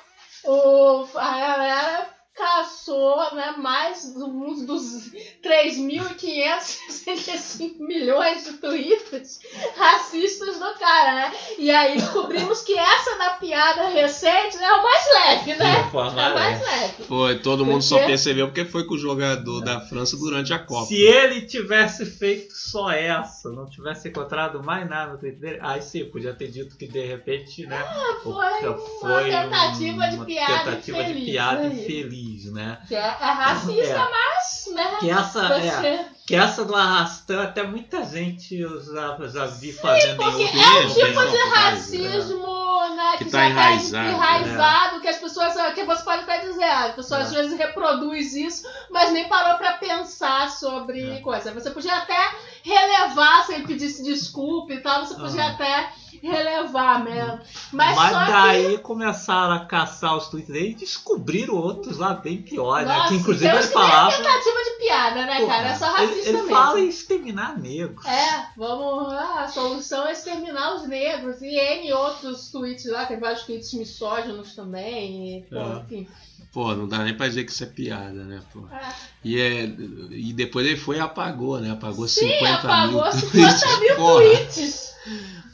[0.44, 5.11] o, a galera caçou, né, né, mais um dos
[5.42, 9.40] 3.565 milhões de tweets
[9.77, 11.33] racistas do cara, né?
[11.59, 15.88] E aí descobrimos que essa da piada recente é o mais leve, né?
[15.90, 17.03] Foi É mais leve.
[17.05, 20.59] Foi, todo mundo só Porque- percebeu porque foi com o jogador da França durante a
[20.59, 20.87] Copa.
[20.87, 25.83] Se ele tivesse feito só essa, não tivesse encontrado mais nada no Twitter dele, aí
[25.83, 27.83] sim, podia ter dito que de repente, né?
[28.23, 28.51] foi uma
[29.01, 31.75] foi tentativa de uma piada tentativa de infeliz, piada né?
[32.53, 32.79] Né?
[32.89, 33.99] Que é, é racista, É.
[34.11, 34.97] mas, né?
[35.01, 40.17] Que essa, é, que essa do arrastão, até muita gente já, já vi fazendo em
[40.17, 43.13] Porque é um Sim, tipo de não, racismo, né?
[43.19, 45.55] Que Que, tá já enraizado, tá enraizado, que as pessoas.
[45.75, 47.23] Que você pode até dizer, ah, a pessoa É.
[47.25, 51.21] às vezes reproduz isso, mas nem parou pra pensar sobre É.
[51.21, 51.53] coisa.
[51.53, 52.19] Você podia até
[52.63, 55.51] relevar se ele pedisse desculpa e tal, você podia Ah.
[55.51, 55.93] até
[56.29, 57.41] relevar mesmo.
[57.73, 58.31] Mas, Mas, só que.
[58.33, 63.05] daí começaram a caçar os tweets dele e descobriram outros lá bem piores, né?
[63.09, 64.17] Que inclusive então ele é falava.
[64.17, 65.69] tentativa de piada, né, Pô, cara?
[65.69, 66.51] É só ele, racista ele mesmo.
[66.57, 68.07] fala em exterminar negros.
[68.07, 69.13] É, vamos.
[69.13, 71.43] ah, a solução é exterminar os negros.
[71.43, 75.39] E N outros tweets lá, tem vários tweets misóginos também.
[75.39, 75.77] E, pô, É.
[75.83, 76.09] enfim.
[76.53, 78.61] Pô, não dá nem pra dizer que isso é piada, né, pô?
[78.71, 78.93] É.
[79.25, 79.65] E, é,
[80.11, 81.71] e depois ele foi e apagou, né?
[81.71, 84.93] Apagou Sim, 50 apagou mil 50 mil tweets.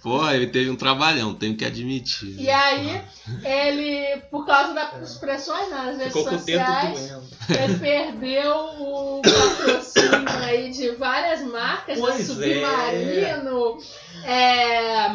[0.02, 2.34] Porra, ele teve um trabalhão, tenho que admitir.
[2.38, 3.02] E aí,
[3.44, 7.12] ele, por causa das pressões nas redes Ficou com o dedo sociais,
[7.48, 13.78] ele perdeu o patrocínio aí de várias marcas, Pois da Submarino,
[14.24, 15.06] é,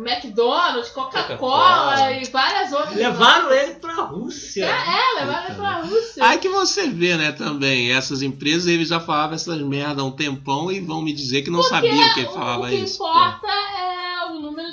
[0.00, 2.12] McDonald's, Coca-Cola Coca-Cola.
[2.12, 2.94] e várias outras.
[2.94, 4.64] Levaram ele pra Rússia.
[4.64, 6.24] É, é, levaram ele pra Rússia.
[6.24, 10.12] Aí que você vê, né, também, essas empresas, eles já falavam essas merda há um
[10.12, 12.98] tempão e vão me dizer que não sabiam que ele falava o que isso.
[12.98, 13.08] pô.
[13.08, 13.79] importa é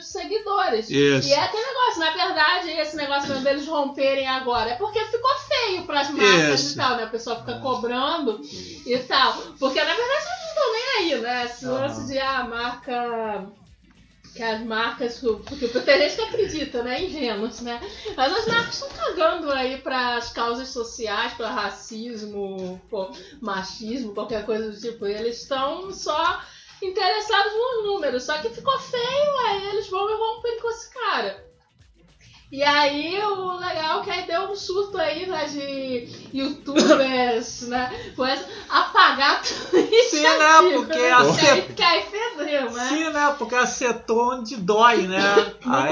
[0.07, 0.89] de seguidores.
[0.89, 1.27] Isso.
[1.27, 5.85] E é aquele negócio, na verdade, esse negócio deles romperem agora é porque ficou feio
[5.85, 6.73] pras marcas Isso.
[6.73, 7.03] e tal, né?
[7.03, 8.41] A pessoa fica cobrando
[8.85, 9.33] e tal.
[9.59, 11.45] Porque na verdade eles não estão nem aí, né?
[11.45, 13.47] Esse lance de ah, a marca.
[14.35, 15.19] Que as marcas.
[15.19, 17.03] Porque tem gente que acredita, né?
[17.03, 17.81] Ingênuos, né?
[18.15, 23.09] Mas as marcas estão cagando aí pras causas sociais, pra racismo, pô,
[23.41, 25.07] machismo, qualquer coisa do tipo.
[25.07, 26.39] E eles estão só
[26.81, 28.23] interessados nos números.
[28.23, 31.46] Só que ficou feio, aí eles vão e rompem com esse cara.
[32.49, 37.91] E aí o legal é que aí deu um surto aí, né, de youtubers, né?
[38.15, 38.29] Foi
[38.69, 40.15] apagar tudo isso.
[40.15, 41.11] Sim, né, porque né?
[41.11, 41.23] a
[41.65, 42.89] Porque aí, fedeu, né?
[42.89, 43.35] Sim, né?
[43.37, 45.17] Porque acertou onde dói, né?
[45.69, 45.89] Ah,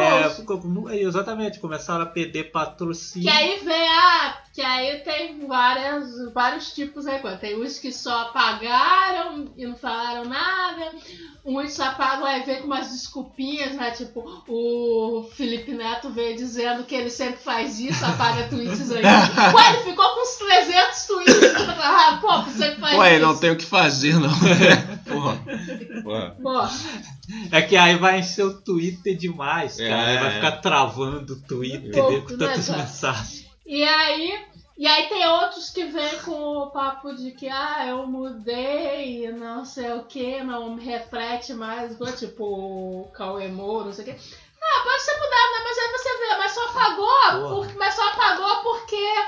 [0.94, 3.30] é, exatamente, começaram a perder patrocínio.
[3.30, 4.38] Que aí vem a.
[4.54, 7.20] Que aí tem várias, vários tipos aí.
[7.40, 10.94] Tem uns que só apagaram e não falaram nada.
[11.44, 13.92] Uns só apagam aí vem com umas desculpinhas, né?
[13.92, 19.02] Tipo, o Felipe Neto veio dizendo que ele sempre faz isso, apaga tweets aí.
[19.52, 21.36] Pô, ele ficou com uns 300 tweets.
[21.82, 23.14] Ah, pô, você sempre faz Pô, isso.
[23.14, 24.30] aí não tem o que fazer, não.
[25.06, 25.40] Porra.
[26.04, 26.36] Porra.
[26.42, 30.12] Pô, É que aí vai encher o Twitter demais, cara.
[30.12, 30.32] É, vai é.
[30.36, 32.80] ficar travando o Twitter Pouco, dele com né, tantas cara?
[32.80, 33.46] mensagens.
[33.66, 34.46] E aí,
[34.78, 39.64] e aí tem outros que vêm com o papo de que ah, eu mudei, não
[39.66, 44.45] sei o que, não me reflete mais, tipo o Cauê Moura, não sei o que.
[44.74, 45.60] Ah, pode ser mudado, né?
[45.64, 49.26] Mas aí você vê, mas só apagou, por- mas só apagou porque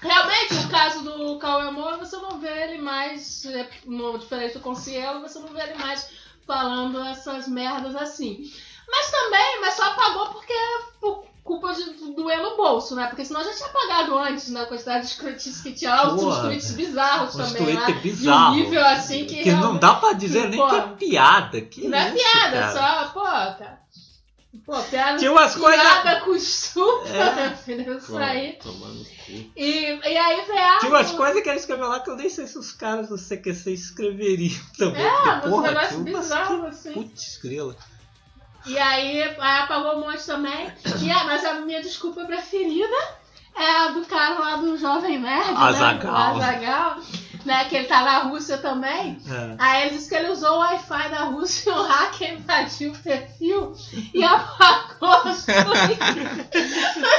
[0.00, 4.60] realmente o caso do Cauê Moura, você não vê ele mais, é, no, diferente do
[4.60, 6.08] Concielo, você não vê ele mais
[6.46, 8.50] falando essas merdas assim.
[8.88, 10.54] Mas também, mas só apagou porque
[11.00, 13.06] por culpa de doer no bolso, né?
[13.06, 14.62] Porque senão já tinha apagado antes, né?
[14.62, 16.40] A quantidade de escrotices que tinha, outros Porra.
[16.42, 17.92] tweets bizarros Uns também, né?
[18.00, 18.54] bizarros.
[18.56, 21.60] De um nível assim que, Que não dá pra dizer nem que é piada.
[21.60, 22.72] Que Não é isso, piada, cara?
[22.72, 23.85] só, pô, cara.
[24.64, 25.18] Pô, piada.
[25.18, 27.34] Tinha umas coisas- com estupro, É.
[27.34, 27.98] né, filho?
[27.98, 28.58] Isso aí.
[29.56, 30.78] E, e aí vem a.
[30.78, 33.16] Tinha umas coisas que ele escreveu lá que eu nem sei se os caras do
[33.18, 35.02] CQC escreveriam também.
[35.04, 36.92] É, porque, porra, negócios bizarros assim.
[36.92, 37.76] Putz, grila.
[38.66, 40.72] E aí, aí apagou um monte também.
[41.02, 42.96] E, ah, mas a minha desculpa preferida
[43.56, 46.12] é a do cara lá do Jovem Nerd, Azaghal.
[46.12, 46.40] né?
[46.40, 46.96] O Azaghal,
[47.46, 47.64] né?
[47.66, 49.18] Que ele tá na Rússia também.
[49.28, 49.54] É.
[49.58, 52.98] Aí ele disse que ele usou o Wi-Fi da Rússia e o hacker invadiu o
[52.98, 53.72] perfil
[54.12, 55.46] e apagou os.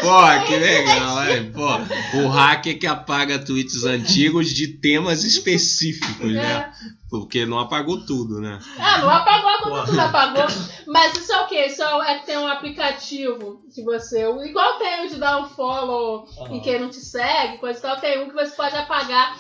[0.01, 1.51] Pô, que legal, hein?
[1.51, 6.71] Pô, o hacker que apaga tweets antigos de temas específicos, né?
[7.09, 8.59] Porque não apagou tudo, né?
[8.77, 9.85] Ah, não apagou como Porra.
[9.85, 10.45] tudo apagou.
[10.87, 11.65] Mas isso é o quê?
[11.67, 14.23] Isso é que tem um aplicativo que você.
[14.23, 17.97] Igual tem o de dar um follow em quem não te segue, coisa e tal,
[17.97, 19.37] tem um que você pode apagar.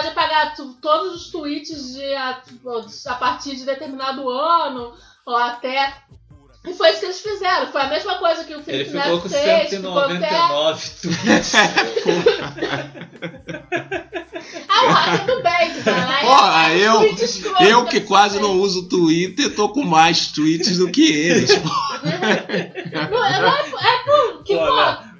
[0.00, 2.40] Pode apagar tu- todos os tweets de a,
[3.06, 4.94] a partir de determinado ano,
[5.26, 5.92] ou até.
[6.66, 7.66] E foi isso que eles fizeram.
[7.70, 9.70] Foi a mesma coisa que o Ele Felipe ficou Neto com fez.
[9.70, 11.52] ficou até- 199 tweets.
[15.82, 19.84] vai lá e Porra, apaga os eu- Eu que quase não uso Twitter, tô com
[19.84, 21.50] mais tweets do que eles.
[23.10, 24.64] Não, é, não é, é por, que, Pô?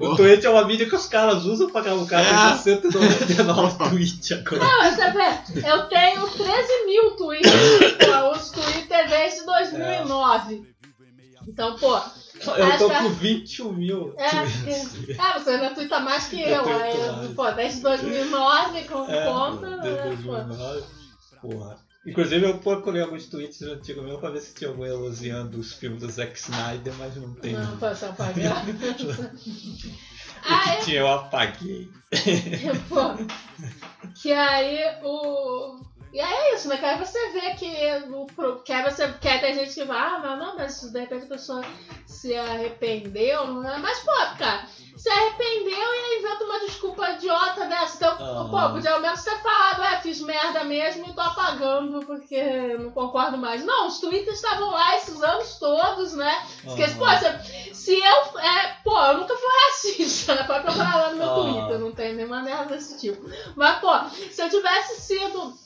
[0.00, 2.48] O Twitch é uma mídia que os caras usam pra o cara É.
[2.52, 4.64] tem 199 tweets agora.
[4.64, 7.50] Não, você vê, eu tenho 13 mil tweets,
[8.06, 10.70] eu uso Twitter desde 2009.
[11.48, 14.94] Então, pô, Eu tô com 21 mil é, tweets.
[15.18, 16.80] é, você ainda twitta mais que Eu eu.
[16.80, 16.96] Aí,
[17.26, 20.32] eu, pô, desde 2009 com É, conta, desde né, pô.
[20.32, 20.84] 2009.
[21.42, 21.89] Porra.
[22.06, 26.00] Inclusive eu procurei alguns tweets antigos meu pra ver se tinha algum elogiando os filmes
[26.00, 27.52] do Zack Snyder, mas não tem.
[27.52, 28.64] Não, eu apagar.
[30.40, 31.90] O que tinha eu apaguei.
[32.88, 33.12] Pô,
[34.22, 35.78] que aí o.
[36.12, 36.76] E aí é isso, né?
[36.76, 37.70] Que aí você vê que
[38.10, 41.24] o que aí você quer ter gente que vai, ah, mas não, mas de repente
[41.24, 41.62] a pessoa
[42.04, 43.78] se arrependeu, não é?
[43.78, 47.96] Mas, pô, cara, se arrependeu e inventa uma desculpa idiota dessa.
[47.96, 48.50] Então, Aham.
[48.50, 52.42] pô, podia ao menos ter falado, é, fiz merda mesmo e tô apagando porque
[52.76, 53.64] não concordo mais.
[53.64, 56.44] Não, os tweets estavam lá esses anos todos, né?
[56.66, 58.40] Esquece, pô, se, se eu.
[58.40, 60.42] É, pô, eu nunca fui racista, né?
[60.42, 61.34] Pode procurar lá no meu Ah.
[61.34, 63.24] Twitter, não tem nenhuma merda desse tipo.
[63.54, 63.92] Mas, pô,
[64.30, 65.56] se eu tivesse sido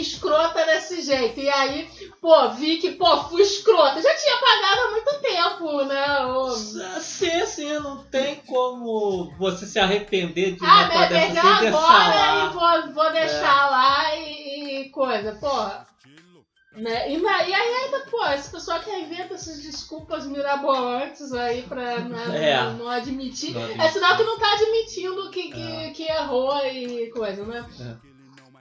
[0.00, 1.88] escrota desse jeito, e aí,
[2.20, 6.26] pô, vi que, pô, fui escrota, já tinha pagado há muito tempo, né?
[6.26, 6.50] Ô,
[7.00, 11.70] Sim, assim, não tem como você se arrepender de uma Ah, coisa dessa pegar sem
[11.70, 15.86] deixar agora e vou, vou deixar lá e, e coisa, porra.
[16.72, 17.10] Né?
[17.10, 22.24] E, e aí ainda, pô, esse pessoal que inventa essas desculpas mirabolantes aí pra né,
[22.52, 22.62] É.
[22.64, 23.54] não, não admitir.
[23.54, 25.90] Não É sinal que não tá admitindo que, que, É.
[25.92, 27.64] que errou e coisa, né?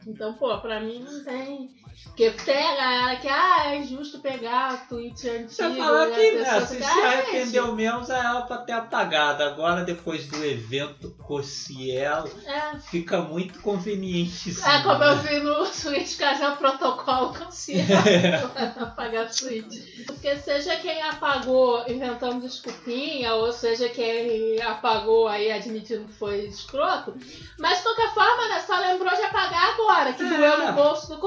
[0.06, 1.70] Então, pô, pra mim não tem.
[2.04, 5.50] Porque tem a galera que, ah, é injusto pegar tweet antigo.
[5.50, 9.44] Você fala a que, né, se se "Ah, arrependeu mesmo, já era pra ter apagado.
[9.44, 14.54] Agora, depois do evento Cossiel, gente, É, fica muito conveniente.
[14.54, 17.80] sim, É, como eu vi no Switch, casar o protocolo consigo
[18.82, 20.06] apagar Switch.
[20.06, 27.14] Porque seja quem apagou inventando desculpinha, ou seja quem apagou aí admitindo que foi escroto,
[27.60, 30.30] mas de qualquer forma, né, só lembrou de apagar agora, que É.
[30.30, 31.18] doeu no bolso do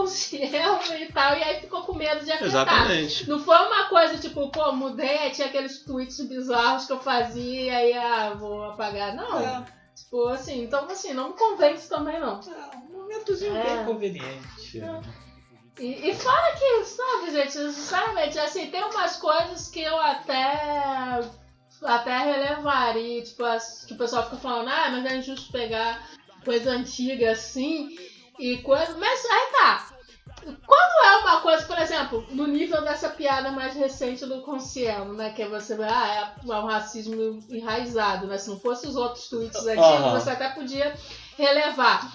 [0.99, 2.49] E tal, e aí ficou com medo de afetar.
[2.49, 3.29] Exatamente.
[3.29, 7.93] Não foi uma coisa tipo, pô, mudei, tinha aqueles tweets bizarros que eu fazia e
[7.95, 9.15] ah, vou apagar.
[9.15, 9.39] Não.
[9.39, 12.39] É, Tipo, assim, então assim, não me convence também não.
[12.41, 13.63] é um momentozinho É.
[13.77, 14.81] bem conveniente.
[14.81, 15.01] É.
[15.83, 21.21] E, e fora que, sabe, gente, sinceramente, assim, tem umas coisas que eu até
[21.83, 26.09] até relevaria, tipo, as, que o pessoal fica falando, ah, mas é injusto pegar
[26.45, 27.97] coisa antiga assim
[28.39, 28.97] e coisa.
[28.99, 29.98] Mas aí tá.
[30.67, 35.31] Quando é uma coisa, por exemplo, no nível dessa piada mais recente do Concielo, né?
[35.31, 38.39] Que você vê, ah, é um racismo enraizado, né?
[38.39, 40.21] Se não fosse os outros tweets antigos, Aham.
[40.21, 40.95] você até podia
[41.37, 42.13] relevar.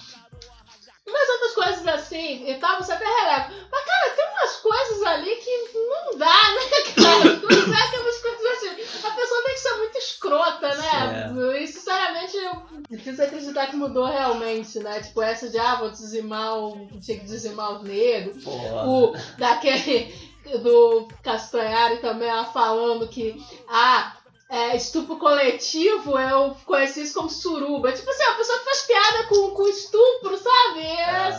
[1.06, 3.52] Umas outras coisas assim e tal, você até releva.
[3.70, 6.60] Mas, cara, tem umas coisas ali que não dá, né,
[6.96, 7.24] cara?
[7.24, 9.06] Não dá aquelas coisas assim.
[9.06, 11.60] A pessoa tem que ser muito escrota, né?
[11.60, 15.00] E, sinceramente, eu preciso acreditar que mudou realmente, né?
[15.00, 16.88] Tipo, essa de, ah, vou dizimar o...
[17.00, 18.42] Tinha que dizimar os negros.
[18.42, 18.86] Porra.
[18.88, 20.32] O daquele
[20.62, 23.34] do Castanhari também ela falando que
[23.68, 24.16] ah,
[24.48, 27.92] é, estupro coletivo, eu conheci isso como suruba.
[27.92, 30.80] Tipo assim, a pessoa que faz piada com, com estupro, sabe?
[30.80, 31.30] É,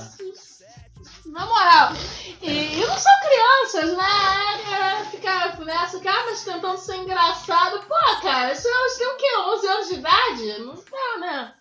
[1.26, 1.94] Na moral.
[2.42, 5.02] E, e não são crianças, né?
[5.02, 7.86] É, fica nessa, que, ah, mas tentando ser engraçado.
[7.88, 9.38] Pô, cara, isso elas têm o quê?
[9.38, 10.60] 11 anos de idade?
[10.60, 11.54] Não tá, né?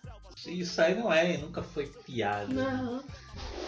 [0.45, 2.53] Isso aí não é, nunca foi piada.
[2.53, 3.03] Não.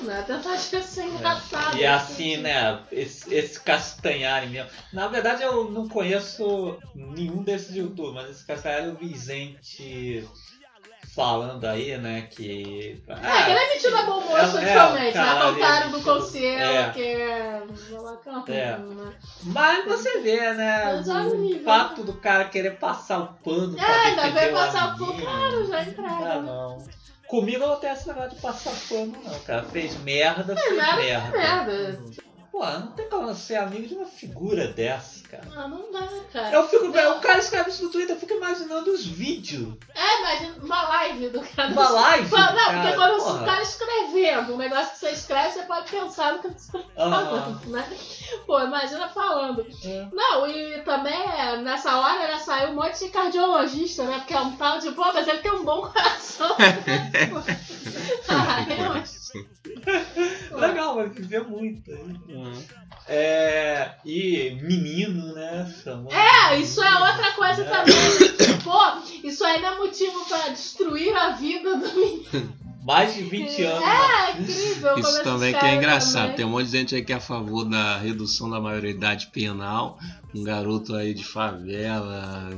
[0.01, 1.77] Não é tentar ser engraçado.
[1.77, 4.69] E assim, né, esse, esse Castanhari mesmo.
[4.93, 10.27] Na verdade, eu não conheço nenhum desses youtubers, mas esse Castanhari eu vi gente
[11.15, 13.01] falando aí, né, que.
[13.07, 15.11] É, que ele é metido a bom moço, é, principalmente, né?
[15.13, 16.89] cara, contrário do Concielo, é.
[16.91, 17.63] que é
[18.47, 18.77] É.
[18.77, 19.13] né?
[19.43, 24.07] Mas você vê, né, o o fato do cara querer passar o pano pra É,
[24.09, 26.41] ainda vai o passar o pano, claro, já Ah, entrega.
[26.41, 26.87] não.
[27.28, 29.63] Comigo não tem esse negócio de passar pano, não, cara.
[29.63, 32.03] Fez merda, fez merda, merda.
[32.57, 35.43] Pô, não tem como ser amigo de uma figura dessa, cara.
[35.55, 36.55] Ah, não dá, cara.
[36.55, 37.17] Eu fico, Não.
[37.17, 39.75] o cara escreve isso no Twitter, eu fico imaginando os vídeos.
[39.93, 41.69] É, imagina uma live do cara.
[41.71, 42.31] Uma live?
[42.31, 43.41] Não, porque cara, quando porra.
[43.43, 46.83] o cara escrevendo, um negócio que você escreve, você pode pensar no que você tá
[46.95, 47.87] falando, né?
[48.47, 49.67] Pô, imagina falando.
[49.85, 50.07] É.
[50.11, 54.17] Não, e também é, nessa hora né, saiu um monte de cardiologista, né?
[54.17, 56.55] Porque é um tal de, pô, mas ele tem um bom coração.
[58.29, 59.16] ah, realmente.
[60.51, 61.91] Legal, vai viver muito.
[61.91, 62.36] aí.
[62.36, 62.63] Uhum.
[63.07, 65.73] É, e menino, né?
[65.84, 67.65] chamando É, isso é outra coisa É.
[67.65, 67.95] também.
[67.95, 68.59] né?
[68.63, 72.53] Pô, isso aí não é motivo pra destruir a vida do menino.
[72.88, 73.83] Mais de 20 anos.
[73.88, 74.97] É incrível.
[74.99, 76.21] Isso também que é engraçado.
[76.21, 79.27] também- Tem um monte de gente aí que é a favor da redução da maioridade
[79.27, 79.99] penal.
[80.33, 82.49] Um garoto aí de favela,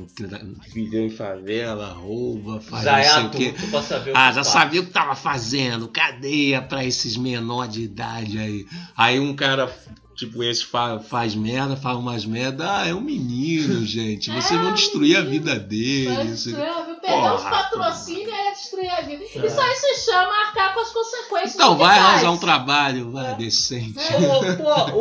[0.72, 3.54] viveu em favela, rouba, faz Já não é sei o quê.
[3.54, 3.76] o
[4.14, 4.46] Ah, que já faz.
[4.46, 8.66] sabia o que tava fazendo, cadeia pra esses menor de idade aí.
[8.96, 9.74] Aí um cara,
[10.20, 14.30] tipo, esse fa- faz merda, fala umas merda, ah, é um menino, gente.
[14.30, 16.08] Vocês vão destruir a vida dele.
[16.12, 16.24] O quê.
[16.24, 16.56] destruir,
[16.86, 16.94] viu?
[17.00, 19.24] Perder os patrocínios e destruir a vida.
[19.24, 19.46] É.
[19.46, 21.54] Isso aí se chama arcar com as consequências.
[21.54, 22.06] Então, vai faz.
[22.08, 23.94] arranjar um trabalho, vai, decente.
[23.94, 24.96] Pô, pô,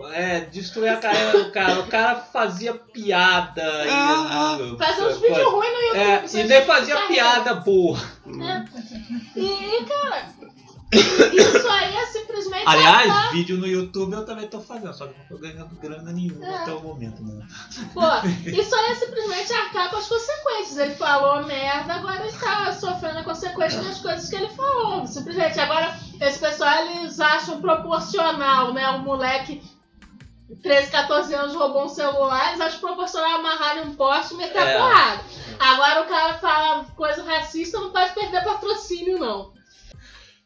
[0.00, 0.06] o.
[0.12, 1.80] É, destruir a carreira do cara.
[1.80, 3.62] O cara fazia piada.
[3.84, 5.98] e- Ah, Fazer uns vídeos ruins no YouTube.
[5.98, 7.98] É, e nem fazia piada boa.
[9.36, 10.28] E, e, cara,
[10.92, 12.23] isso aí é simplesmente.
[12.66, 16.44] Aliás, vídeo no YouTube eu também tô fazendo, só que não tô ganhando grana nenhuma
[16.46, 16.56] É.
[16.56, 17.46] até o momento, né?
[17.92, 18.00] Pô,
[18.50, 20.78] isso aí é simplesmente arcar com as consequências.
[20.78, 25.06] Ele falou merda, agora ele tá sofrendo a consequência das coisas que ele falou.
[25.06, 25.58] Simplesmente.
[25.60, 28.88] Agora, esse pessoal, eles acham proporcional, né?
[28.90, 29.62] Um moleque
[30.62, 34.76] 13, 14 anos roubou um celular, eles acham proporcional amarrar um poste e meter É.
[34.76, 35.20] a porrada.
[35.58, 39.52] Agora o cara fala coisa racista, não pode perder patrocínio, não.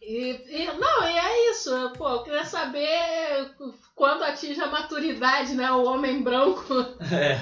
[0.08, 1.92] E, e- não, e é isso.
[1.98, 3.50] Pô, eu queria saber
[3.94, 5.70] quando atinge a maturidade, né?
[5.70, 6.74] O homem branco.
[7.12, 7.38] É.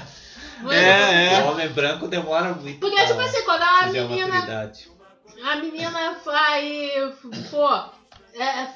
[0.69, 1.43] É, é.
[1.43, 2.79] O homem branco demora muito.
[2.79, 4.91] Porque, tipo assim, quando a a menina, maturidade.
[5.45, 7.13] a menina vai,
[7.49, 7.69] pô,
[8.39, 8.67] é,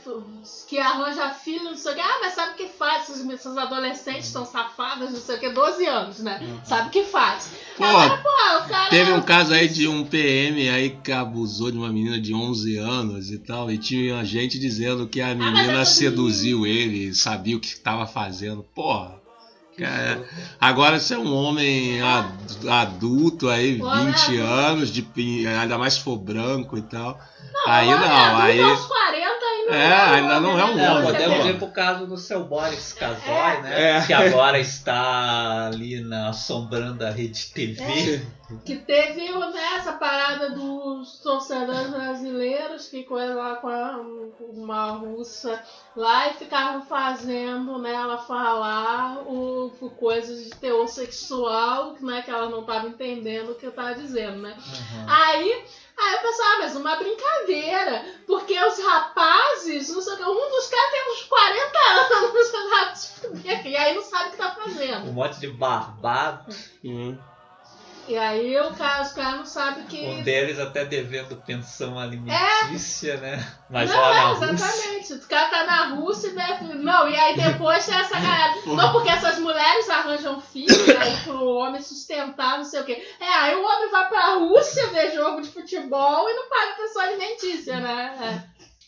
[0.68, 3.10] que arranja filho, não sei o que, ah, mas sabe o que faz?
[3.10, 6.42] Essas, adolescentes são safadas, não sei o que, 12 anos, né?
[6.66, 7.50] Sabe o que faz?
[7.78, 8.90] Pô, Agora, pô, cara.
[8.90, 12.78] Teve um caso aí de um PM aí que abusou de uma menina de 11
[12.78, 17.14] anos e tal, e tinha gente dizendo que a Ah, menina é todo seduziu ele,
[17.14, 18.64] sabia o que estava fazendo.
[18.76, 19.20] Porra,
[19.78, 20.24] cara,
[20.60, 24.42] agora você é um homem ad- adulto aí, Pô, 20 né?
[24.42, 25.06] anos, de,
[25.48, 27.20] ainda mais se for branco e tal.
[27.54, 29.31] Não, aí não, aí- aos 40 ainda
[29.74, 30.80] É, não é um ainda não é um?
[30.80, 33.98] É, homem, podemos ir pro caso do seu Boris Casoy, né?
[33.98, 34.02] É.
[34.06, 38.22] Que agora está ali na assombrando a rede TV.
[38.66, 44.02] Que teve né, essa parada dos torcedores brasileiros que coisa lá com a-
[44.54, 45.62] uma russa
[45.96, 52.30] lá e ficavam fazendo né, ela falar o, o coisas de teor sexual, né, que
[52.32, 54.54] ela não estava entendendo o que eu estava dizendo, né?
[54.58, 55.06] Uhum.
[55.08, 55.64] Aí,
[56.02, 60.50] aí eu pensava, ah, mas uma brincadeira, porque os rapazes, não sei o que, um
[60.50, 62.12] dos caras tem uns 40 anos,
[63.66, 65.10] e aí não sabe o que tá fazendo.
[65.10, 66.54] Um monte de barbado.
[66.84, 67.18] Hum.
[68.12, 70.06] E aí o cara, os caras não sabem que.
[70.06, 73.42] Um deles até devendo pensão alimentícia, né?
[73.70, 74.52] Mas não, lá na é, Rússia.
[74.52, 75.14] exatamente.
[75.14, 76.74] O cara tá na Rússia e deve.
[76.74, 78.56] Não, e aí depois tem essa galera.
[78.68, 83.02] Não, porque essas mulheres arranjam filhos aí pro homem sustentar, não sei o quê.
[83.20, 87.02] É, aí o homem vai pra Rússia ver jogo de futebol e não paga pensão
[87.04, 88.44] alimentícia, né?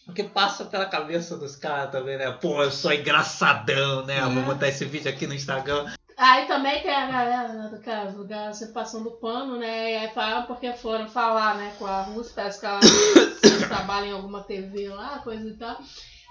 [0.06, 2.30] O que passa pela cabeça dos caras também, né?
[2.42, 4.20] Pô, eu sou engraçadão, né?
[4.20, 4.46] Eu Vou É.
[4.46, 5.86] botar esse vídeo aqui no Instagram.
[6.24, 9.92] Aí também tem a galera né, do caso, você passando pano, né?
[9.92, 12.80] E aí falam porque foram falar, né, com a Rússia, parece que ela
[13.68, 15.78] trabalha em alguma TV lá, coisa e tal.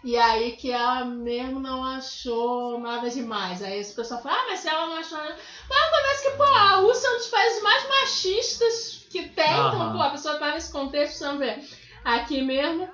[0.03, 3.63] E aí que ela mesmo não achou nada demais.
[3.63, 5.37] Aí esse pessoal fala, ah, mas se ela não achou nada.
[5.69, 9.45] Mas acontece que, pô, a Rússia é um dos países mais machistas que tem.
[9.45, 9.93] Então, Aham.
[9.93, 11.59] pô, a pessoa tá nesse contexto, você vê.
[12.03, 12.89] Aqui mesmo.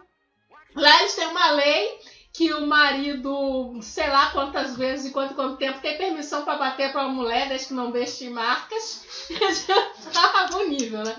[0.75, 1.97] Lá eles têm uma lei
[2.33, 6.93] que o marido, sei lá quantas vezes e quanto, quanto tempo, tem permissão pra bater
[6.93, 9.05] pra uma mulher, desde que não deixe marcas.
[10.12, 11.16] Já algum nível, né?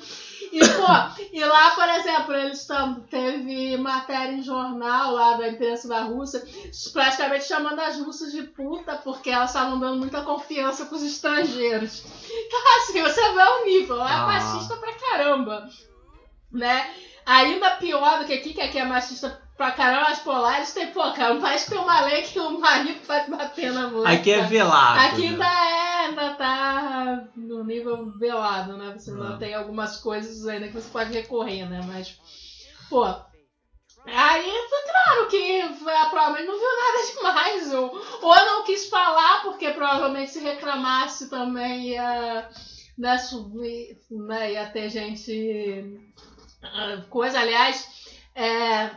[0.51, 5.87] E, pô, e lá, por exemplo, eles tam, teve matéria em jornal lá da imprensa
[5.87, 6.43] da Rússia,
[6.91, 12.03] praticamente chamando as russas de puta, porque elas estavam dando muita confiança pros estrangeiros.
[12.31, 14.25] Então, assim, você vê o nível, é Ah.
[14.25, 15.69] machista pra caramba,
[16.51, 16.95] né?
[17.25, 21.11] Ainda pior do que aqui, que aqui é machista pra caramba, as polares tem, pô,
[21.11, 24.13] cara, um país que tem uma lei que o marido pode bater na mulher.
[24.13, 24.99] Aqui é velado.
[25.01, 25.27] Aqui né?
[25.27, 28.93] ainda é, ainda tá no nível velado, né?
[28.97, 29.37] Você ainda Ah.
[29.37, 31.81] tem algumas coisas ainda que você pode recorrer, né?
[31.85, 32.17] Mas,
[32.89, 33.03] pô.
[34.05, 34.53] Aí,
[34.85, 35.61] claro que
[36.09, 41.89] provavelmente não viu nada demais, ou, ou não quis falar, porque provavelmente se reclamasse também
[41.89, 42.49] ia,
[42.97, 45.99] né, subir, né, ia ter gente.
[46.63, 47.87] ah, Coisa, aliás,
[48.33, 48.89] é,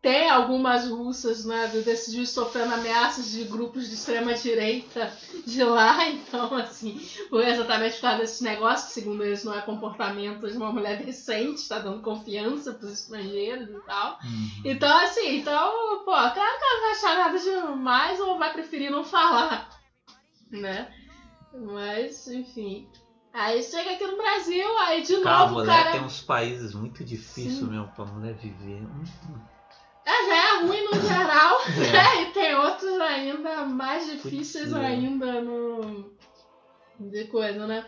[0.00, 5.12] tem algumas russas né, desses dias sofrendo ameaças de grupos de extrema direita
[5.44, 9.60] de lá, então assim, foi exatamente por causa desse negócio, que segundo eles não é
[9.60, 14.18] comportamento de uma mulher decente, está dando confiança para os estrangeiros e tal.
[14.22, 14.62] Uhum.
[14.64, 18.90] Então, assim, então, pô, claro que ela não vai achar nada demais ou vai preferir
[18.90, 19.68] não falar,
[20.50, 20.92] né?
[21.52, 22.88] Mas, enfim.
[23.32, 25.92] Aí chega aqui no Brasil, aí de Cara, novo mulher cara.
[25.92, 27.66] tem uns países muito difíceis Sim.
[27.66, 28.82] mesmo pra mulher viver.
[28.82, 29.04] Hum,
[30.08, 32.22] É, já é ruim no geral, né?
[32.22, 34.76] E tem outros ainda mais difíceis é.
[34.78, 36.10] ainda no.
[36.98, 37.84] de coisa, né?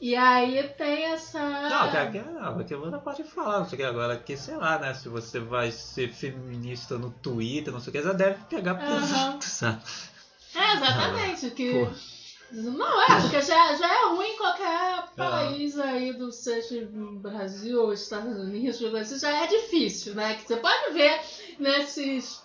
[0.00, 1.38] E aí tem essa.
[1.38, 4.76] Não, que aqui, não, você pode falar, não sei o que agora, que sei lá,
[4.76, 4.92] né?
[4.92, 9.44] Se você vai ser feminista no Twitter, não sei o que, já deve pegar pesado,
[9.44, 9.80] sabe?
[10.56, 11.50] É, exatamente.
[11.50, 11.72] Que...
[11.72, 12.11] Pô.
[12.52, 15.06] Não, é, porque já, já é ruim em qualquer Ah.
[15.16, 16.86] país aí do seja
[17.20, 20.34] Brasil ou Estados Unidos, isso já é difícil, né?
[20.34, 21.20] Que você pode ver
[21.58, 22.42] nesses.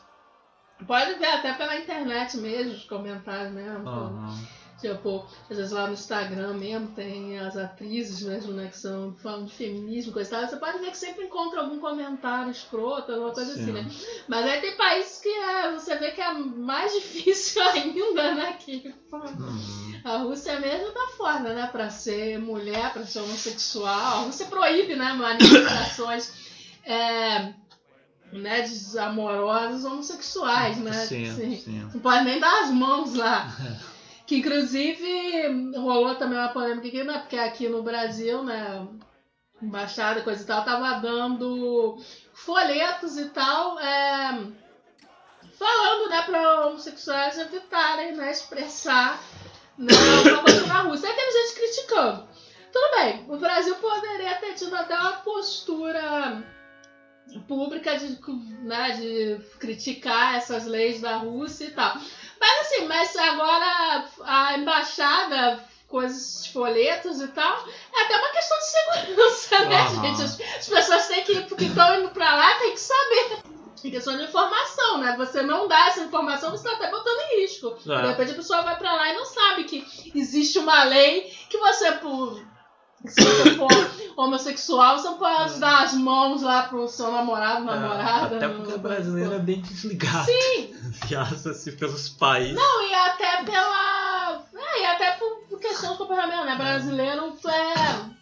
[0.86, 3.88] Pode ver até pela internet mesmo, os comentários mesmo.
[3.90, 4.38] Aham.
[4.80, 9.46] Tipo, às vezes lá no Instagram mesmo tem as atrizes mesmo, né, que são falam
[9.46, 10.48] de feminismo, coisa e tal.
[10.48, 13.62] Você pode ver que sempre encontra algum comentário escroto, alguma coisa Sim.
[13.64, 13.90] assim, né?
[14.28, 18.54] Mas aí tem países que é, você vê que é mais difícil ainda, né?
[18.60, 20.02] Que, Uhum.
[20.04, 21.68] a Rússia mesmo tá fora, né?
[21.72, 23.90] Pra ser mulher, pra ser homossexual.
[23.90, 25.14] A Rússia proíbe, né?
[25.14, 26.34] Manifestações
[26.86, 27.54] é,
[28.32, 30.92] né, desamorosas homossexuais, né?
[30.94, 31.90] Sim, Assim, sim.
[31.94, 33.52] não pode nem dar as mãos lá.
[34.28, 37.20] Que inclusive rolou também uma polêmica aqui, né?
[37.20, 38.86] Porque aqui no Brasil, né?
[39.62, 41.98] Embaixada, coisa e tal, tava dando
[42.32, 44.52] folhetos e tal, é,
[45.58, 49.20] falando, né, para homossexuais evitarem, né, expressar
[49.76, 49.92] né,
[50.68, 51.10] na Rússia.
[51.10, 52.28] Aí teve gente criticando.
[52.72, 56.44] Tudo bem, o Brasil poderia ter tido até uma postura
[57.48, 58.20] pública de,
[58.62, 61.98] né, de criticar essas leis da Rússia e tal.
[62.40, 67.66] Mas assim, mas agora a embaixada, coisas, folhetos e tal,
[67.96, 70.04] é até uma questão de segurança, né, Aham.
[70.04, 70.24] gente?
[70.24, 73.40] As, as pessoas têm que, porque estão indo pra lá, tem que saber.
[73.86, 75.16] É questão de informação, né?
[75.18, 77.78] Você não dá essa informação, você tá até botando em risco.
[77.84, 78.08] De É.
[78.08, 81.92] repente a pessoa vai pra lá e não sabe que existe uma lei que você,
[81.94, 82.44] por.
[83.06, 83.68] Se você for
[84.18, 88.36] homossexual, você pode dar as mãos lá pro seu namorado, namorada.
[88.36, 90.26] É, Até no- porque o brasileiro é bem desligado.
[90.26, 90.74] Sim,
[91.08, 92.56] Viaja-se pelos países.
[92.56, 94.44] Não, e até pela.
[94.56, 96.56] É, e até por, questão de comportamento, né?
[96.56, 98.18] Brasileiro é.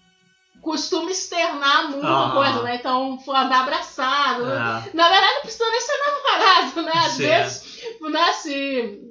[0.62, 2.32] costuma externar muito Ah.
[2.34, 2.76] coisa, né?
[2.76, 4.44] Então, for andar abraçado.
[4.52, 4.90] É.
[4.94, 6.94] Na verdade, não precisa nem ser namorado, né?
[7.06, 7.24] Às Sim.
[7.24, 9.02] vezes, né, se.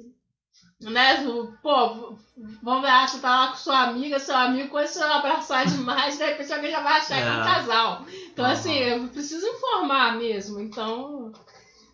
[0.81, 1.25] Né,
[1.63, 2.17] pô,
[2.61, 6.25] vamos ver, você tá lá com sua amiga, seu amigo, quando você abraçar demais, de
[6.25, 7.43] repente alguém já vai achar que é um É.
[7.43, 8.05] casal.
[8.31, 8.53] Então, Aham.
[8.53, 10.59] assim, eu preciso informar mesmo.
[10.59, 11.31] Então,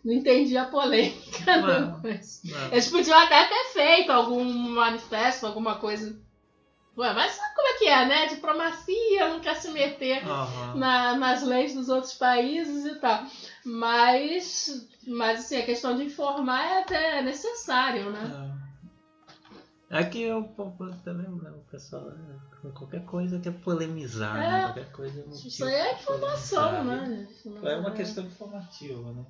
[0.04, 2.02] não entendi a polêmica Não.
[2.02, 2.02] Não.
[2.72, 6.20] Eles podiam até ter feito algum manifesto, alguma coisa.
[6.98, 8.26] Ué, mas sabe como é que é, né?
[8.28, 10.76] Diplomacia, não quer se meter Aham.
[10.76, 13.24] na- nas leis dos outros países e tal.
[13.64, 18.30] Mas, mas assim, a questão de informar é até necessário, né?
[18.58, 18.61] É.
[19.92, 20.44] É que eu
[21.04, 24.40] também, né, o pessoal, é, qualquer coisa quer polemizar, É.
[24.40, 24.64] né?
[24.64, 27.28] Qualquer coisa é Isso aí é informação, né?
[27.44, 27.68] gente?
[27.68, 29.26] É uma questão informativa, né?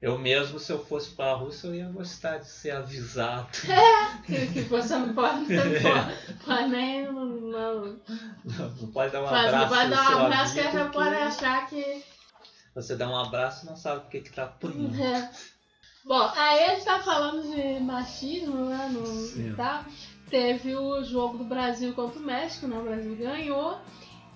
[0.00, 3.48] Eu mesmo, se eu fosse pra Rússia, eu ia gostar de ser avisado.
[4.24, 7.12] Que, que você não pode, não pode, pode nem.
[7.12, 8.00] Não, não,
[8.44, 11.14] Não pode dar um faz, não abraço pode dar um abraço que já que pode
[11.16, 12.04] achar que.
[12.74, 15.02] Você dá um abraço e não sabe o que que tá apanhando.
[15.02, 15.30] É.
[16.04, 18.88] Bom, aí a gente tá falando de machismo, né?
[18.92, 19.50] No, Sim.
[19.50, 19.84] e tal.
[20.28, 22.78] Teve o jogo do Brasil contra o México, né?
[22.78, 23.78] O Brasil ganhou.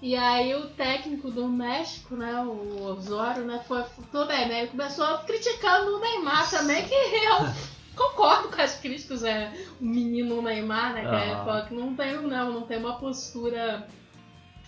[0.02, 2.42] E aí o técnico do México, né?
[2.42, 3.62] O Osório, né?
[3.66, 3.84] Foi.
[4.10, 4.62] Tudo bem, né?
[4.62, 7.54] Ele começou criticando o Neymar também, que eu
[7.96, 11.00] concordo com as críticas, é o menino Neymar, né?
[11.00, 11.44] Que, é, Aham.
[11.44, 13.88] fala que não tem, não, não tem uma postura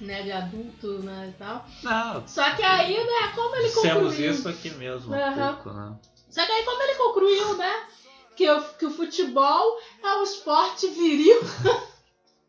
[0.00, 1.32] né, de adulto, né?
[1.34, 1.66] E tal.
[1.82, 4.10] Não, Só que aí, né, como ele concluiu.
[4.10, 5.94] dissemos isso aqui mesmo um pouco, né?
[6.30, 7.86] Só que aí como ele concluiu, né?
[8.36, 11.40] Que o, que o futebol é um esporte viril.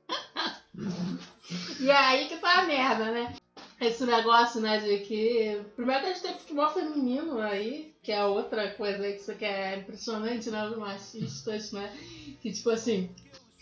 [1.80, 3.36] e aí que tá a merda, né?
[3.80, 5.62] Esse negócio, né, de que.
[5.76, 9.32] Primeiro que a gente tem futebol feminino aí, que é outra coisa aí que isso
[9.32, 10.68] aqui é impressionante, né?
[10.68, 11.96] Os machistas, né?
[12.42, 13.10] Que tipo assim.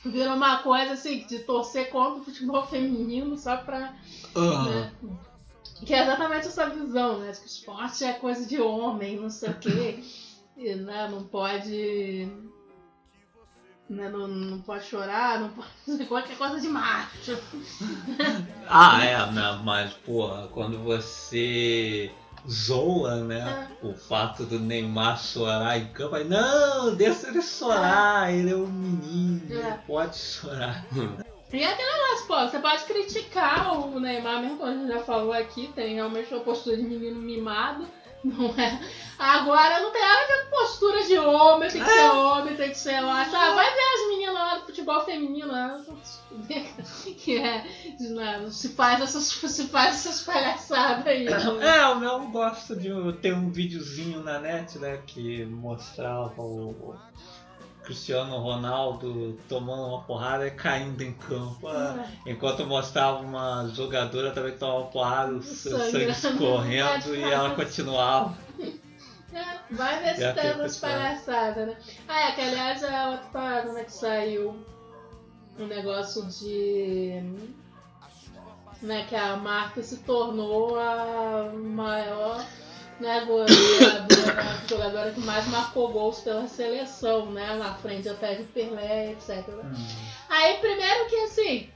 [0.05, 3.97] Vira uma coisa assim, de torcer contra o futebol feminino só pra
[4.35, 4.69] Aham.
[4.69, 4.93] né?
[5.83, 7.31] Que é exatamente essa visão, né?
[7.31, 10.03] De que o esporte é coisa de homem, não sei o quê.
[10.57, 12.29] E, né, não pode.
[13.89, 15.49] Né, não, não pode chorar, não
[15.85, 17.37] pode qualquer coisa de macho.
[18.65, 22.09] Ah, é, não, mas, porra, quando você
[22.49, 28.51] zoa, né, o fato do Neymar chorar em campo, aí, não, deixa ele chorar, ele
[28.51, 29.77] é um menino, ele É.
[29.85, 30.85] pode chorar.
[31.53, 34.99] E é aquele negócio, pô, você pode criticar o Neymar, mesmo como a gente já
[34.99, 37.87] falou aqui, tem realmente uma postura de menino mimado.
[38.25, 38.79] Não é.
[39.19, 42.69] Agora não tem nada a ver com postura de homem, tem que ser homem, tem
[42.69, 43.21] que ser lá.
[43.21, 45.85] Ah, vai ver as meninas lá do futebol feminino, né?
[47.19, 47.63] que é,
[47.99, 51.25] né, se faz essas, se faz essas palhaçadas aí.
[51.25, 51.77] né?
[51.77, 52.89] É, o meu gosto de
[53.21, 56.95] ter um videozinho na net, né, que mostrava o
[57.85, 61.67] Cristiano Ronaldo tomando uma porrada e caindo em campo.
[61.67, 65.91] ah, Enquanto mostrava uma jogadora também que tomava uma porrada, o Sangue.
[65.91, 68.35] sangue escorrendo e ela continuava.
[69.33, 70.91] É, vai ver se Já tem tem umas pessoal.
[70.93, 71.77] palhaçadas, né?
[72.07, 74.55] Ah, é, que aliás é outra parada, né, que saiu
[75.59, 77.21] um negócio de...
[78.81, 82.45] Né, que a marca se tornou a maior
[82.99, 87.55] né, goleadora, a jogadora que mais marcou gols pela seleção, né?
[87.55, 89.43] Na frente até de Pelé, etc.
[90.29, 91.69] Aí, primeiro que assim,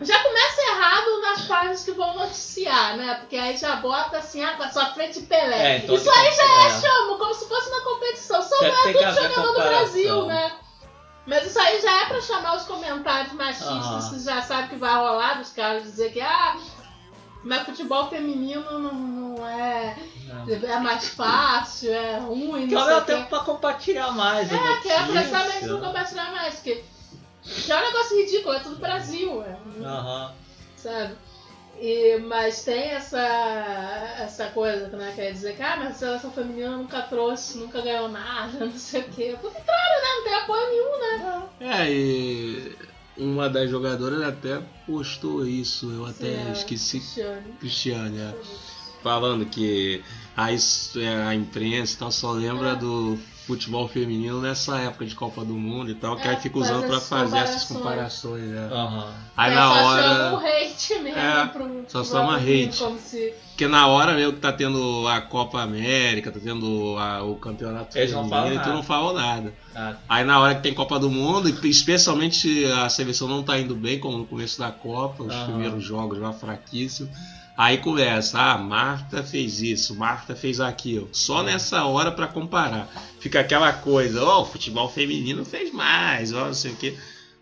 [0.00, 3.14] já começa errado nas páginas que vão noticiar, né?
[3.20, 5.74] Porque aí já bota assim, ah, a sua frente Pelé.
[5.74, 6.80] É, então Isso aí já é.
[6.80, 8.42] chamo, como se fosse uma competição.
[8.42, 9.62] Tem- não é que tudo jogador do.
[9.62, 10.52] Brasil, né?
[11.26, 14.00] Mas isso aí já é pra chamar os comentários machistas, Aham.
[14.00, 16.56] você já sabe que vai rolar dos caras dizer que, ah,
[17.44, 19.96] mas futebol feminino não, não é.
[20.48, 24.50] É mais fácil, é ruim, Que não mesmo o tempo pra compartilhar mais.
[24.52, 25.04] É, que é notícia.
[25.06, 26.84] precisamente não compartilhar mais, porque
[27.42, 30.32] que é um negócio ridículo, é tudo Brasil, é, Aham.
[30.76, 31.14] sabe?
[31.78, 33.18] E, mas tem essa,
[34.20, 37.80] essa coisa que né, quer dizer que ah, mas a seleção feminina nunca trouxe, nunca
[37.80, 39.36] ganhou nada, não sei o quê.
[39.40, 40.08] Porque claro, né?
[40.16, 41.42] Não tem apoio nenhum, né?
[41.60, 42.76] É, e
[43.16, 46.52] uma das jogadoras até postou isso, eu até Sim, é.
[46.52, 46.98] esqueci.
[47.00, 47.52] Cristiane.
[47.60, 48.34] Cristiane, é.
[49.02, 50.02] falando que
[50.36, 50.56] a, é,
[51.26, 52.76] a imprensa e tal só lembra É.
[52.76, 56.58] do futebol feminino nessa época de Copa do Mundo e tal, que É, aí fica
[56.58, 58.42] faz usando pra fazer essas comparações.
[58.42, 58.68] né?
[58.72, 59.14] Aham.
[59.36, 60.36] Aí É, na só hora.
[60.38, 62.78] hate mesmo É, pro só chama feminino, hate.
[62.82, 63.34] Como se.
[63.50, 67.96] Porque na hora mesmo que tá tendo a Copa América, tá tendo a- o campeonato
[67.96, 68.76] Eles não falam feminino, e tu nada.
[68.76, 69.54] não falam nada.
[69.76, 73.58] Ah, Aí na hora que tem Copa do Mundo, e especialmente a seleção não tá
[73.58, 75.44] indo bem, como no começo da Copa, os Aham.
[75.46, 77.12] primeiros jogos lá fraquíssimos.
[77.56, 81.08] Aí começa, ah, Marta fez isso, Marta fez aquilo.
[81.12, 82.88] Só nessa hora pra comparar.
[83.20, 86.98] Fica aquela coisa, ó, o futebol feminino fez mais, ó, não sei o quê.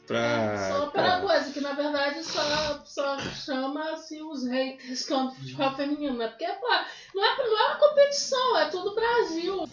[0.06, 0.68] Pra.
[0.68, 5.74] Só pela cara, coisa, que na verdade só, só chama-se os haters contra o futebol
[5.76, 6.28] feminino, né?
[6.28, 6.68] Porque pô,
[7.14, 9.64] não, é, não é uma competição, é tudo Brasil.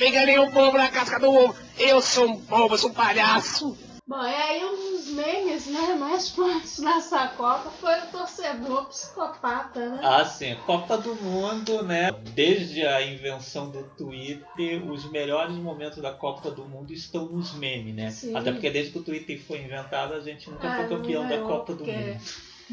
[0.00, 1.54] Enganei o povo na casca do ovo.
[1.78, 3.76] Eu sou um bobo, eu sou um palhaço.
[4.12, 9.88] Bom, e aí um dos memes né, mais fortes nessa Copa foi o torcedor psicopata,
[9.88, 10.00] né?
[10.02, 12.12] Ah, sim, Copa do Mundo, né?
[12.34, 17.94] Desde a invenção do Twitter, os melhores momentos da Copa do Mundo estão nos memes,
[17.94, 18.10] né?
[18.10, 18.36] Sim.
[18.36, 21.28] Até porque desde que o Twitter foi inventado, a gente nunca Ah, foi campeão da
[21.30, 22.20] ganhou, Copa do Mundo.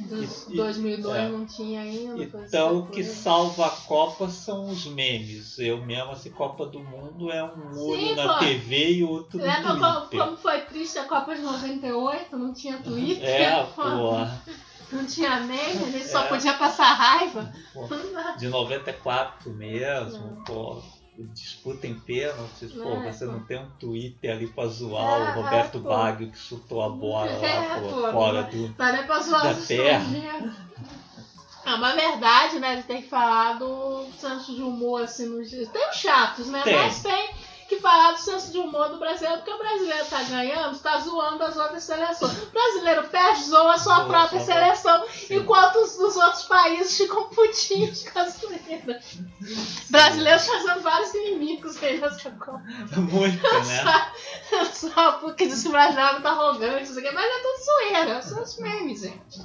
[0.08, 1.30] Dos E- e- 2002 é.
[1.30, 2.24] não tinha ainda.
[2.24, 5.58] Então o assim, que salva a Copa são os memes.
[5.60, 8.40] Eu mesmo, assim, Copa do Mundo é um olho Sim, na pô.
[8.40, 10.20] TV e outro no Lembra como, Twitter.
[10.26, 12.38] como foi triste a Copa de 98?
[12.38, 13.24] Não tinha Twitter?
[13.30, 13.82] É, pô.
[13.84, 14.42] porra.
[14.92, 16.28] Não tinha meme, a gente só É.
[16.30, 17.54] podia passar raiva.
[17.74, 17.88] Pô,
[18.40, 20.76] De 94 mesmo, pô.
[20.76, 20.99] Disputa
[21.84, 23.32] em pênaltis, pô, É, você pô.
[23.34, 25.90] não tem um Twitter ali pra zoar É, o Roberto é, pô.
[25.90, 28.74] Baggio que chutou a bola É, lá, pô, pô, fora não- do.
[28.74, 30.00] Tá nem pra zoar Da terra.
[30.04, 30.54] estrangeiros.
[31.66, 32.74] É uma verdade, né?
[32.74, 35.50] Ele tem que falar do senso de humor, assim, nos.
[35.50, 36.62] Tem os chatos, né?
[36.64, 36.74] Tem.
[36.76, 37.30] Mas tem
[37.70, 41.44] que falar do senso de humor do brasileiro, porque o brasileiro tá ganhando, tá zoando
[41.44, 42.44] as outras seleções.
[42.44, 45.38] O brasileiro perde, zoa a sua própria seleção, Sim.
[45.38, 49.00] enquanto os dos outros países ficam putinhos com a zoeira.
[49.90, 52.62] Brasileiros fazendo vários inimigos aí nessa Copa.
[52.98, 54.12] Muito, né?
[54.50, 58.42] Só, só porque diz que o brasileiro é muito arrogante, mas é tudo zoeira, são
[58.42, 59.40] os memes, gente.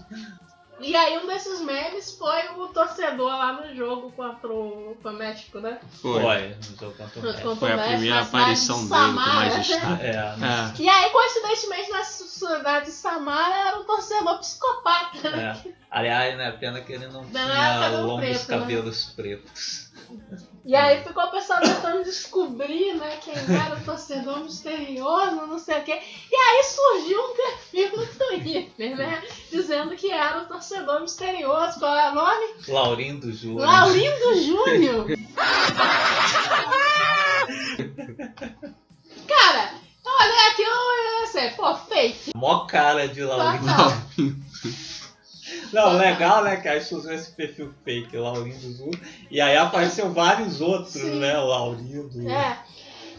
[0.81, 5.15] E aí um desses memes foi o torcedor lá no jogo contra o, contra o
[5.15, 5.79] México, né?
[6.03, 6.21] Foi.
[6.21, 9.61] Foi, no jogo contra o Foi a primeira aparição de dele com Samara, mais né?
[9.61, 10.05] destaque.
[10.05, 10.75] É, né?
[10.79, 10.83] É.
[10.83, 15.31] E aí, coincidentemente, na cidade de Samara era um torcedor psicopata.
[15.31, 15.63] né?
[15.65, 15.71] É.
[15.91, 16.51] Aliás, né?
[16.53, 18.59] Pena que ele não Não, tinha longos preto, né?
[18.59, 19.84] cabelos pretos.
[20.65, 25.79] E aí ficou o pessoal tentando descobrir, né, quem era o torcedor misterioso, não sei
[25.79, 26.01] o quê.
[26.33, 29.23] E aí surgiu um perfil no Twitter, né?
[29.51, 31.79] Dizendo que era o torcedor misterioso.
[31.79, 32.47] Qual é o nome?
[32.67, 33.67] Laurindo Júnior.
[33.67, 35.07] Laurindo Júnior.
[39.29, 39.75] Cara,
[40.05, 42.33] eu olhei aquilo e eu pensei, pô, fake.
[42.35, 43.67] Mó cara de Laurindo.
[43.67, 43.93] Total.
[45.73, 46.57] Não, legal, né?
[46.57, 49.01] Que aí usou esse perfil fake, Laurindo Júnior.
[49.31, 51.19] E aí apareceu vários outros, Sim.
[51.19, 51.37] né?
[51.37, 52.31] Laurindo.
[52.31, 52.59] É.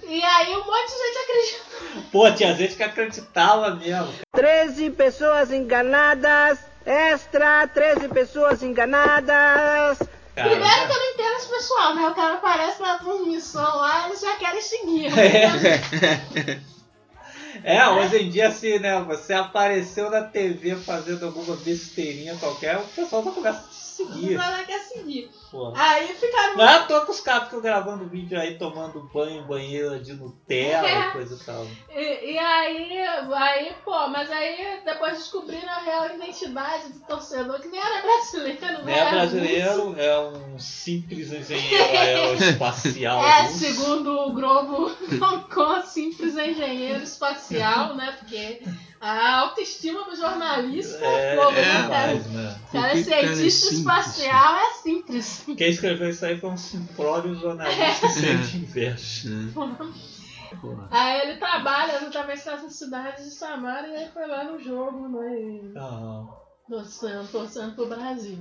[0.08, 2.02] E aí um monte de gente acreditou.
[2.12, 4.14] Pô, tinha gente que acreditava mesmo.
[4.34, 6.60] 13 pessoas enganadas.
[6.86, 9.98] Extra, 13 pessoas enganadas.
[10.36, 10.50] Cara.
[10.50, 12.08] Primeiro que eu não entendo esse pessoal, né?
[12.08, 15.08] O cara aparece na transmissão lá, eles já querem seguir.
[15.18, 16.60] É.
[17.64, 19.02] É, hoje em dia, assim, né?
[19.04, 24.28] Você apareceu na TV fazendo alguma besteirinha qualquer, o pessoal já começa a seguir.
[24.38, 25.30] pessoal quer seguir.
[25.52, 25.74] Porra.
[25.82, 26.58] Aí ficaram.
[26.58, 30.14] Não é à toa que os caras ficam gravando vídeo aí tomando banho banheira de
[30.14, 31.08] Nutella É.
[31.08, 31.68] e coisa e tal.
[31.94, 32.98] E, e aí,
[33.34, 38.60] aí, pô, mas aí depois descobriram a real identidade do torcedor, que nem era brasileiro,
[38.80, 39.00] Não né?
[39.00, 43.24] é brasileiro, é um simples engenheiro aeroespacial.
[43.26, 43.60] É, russo.
[43.60, 44.92] segundo o Globo
[45.54, 48.16] com simples engenheiro espacial, né?
[48.20, 48.62] Porque
[49.12, 52.08] a autoestima do jornalista, É, pô, é né, cara?
[52.16, 52.60] demais, né?
[52.72, 53.80] Cara cara é cientista simples?
[53.80, 55.44] espacial é simples.
[55.58, 59.30] Quem escreveu isso aí foi um simplório jornalista de inveja.
[60.62, 60.88] Porra.
[60.90, 65.74] Aí ele trabalha exatamente nessa cidade de Samara e aí foi lá no jogo, né?
[65.76, 66.30] Aham.
[66.70, 68.38] Torcendo, torcendo pro Brasil.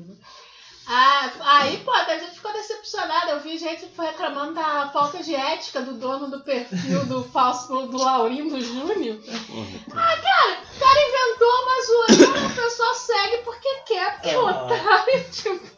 [0.87, 3.31] Ah, aí, pô, a gente ficou decepcionada.
[3.33, 7.97] Eu vi gente reclamando da falta de ética do dono do perfil do falso do
[7.97, 9.17] Laurindo Júnior.
[9.17, 14.41] Porra, O cara inventou uma zoeira, o pessoal segue porque quer, porque é Ah.
[14.43, 15.75] otário, tipo.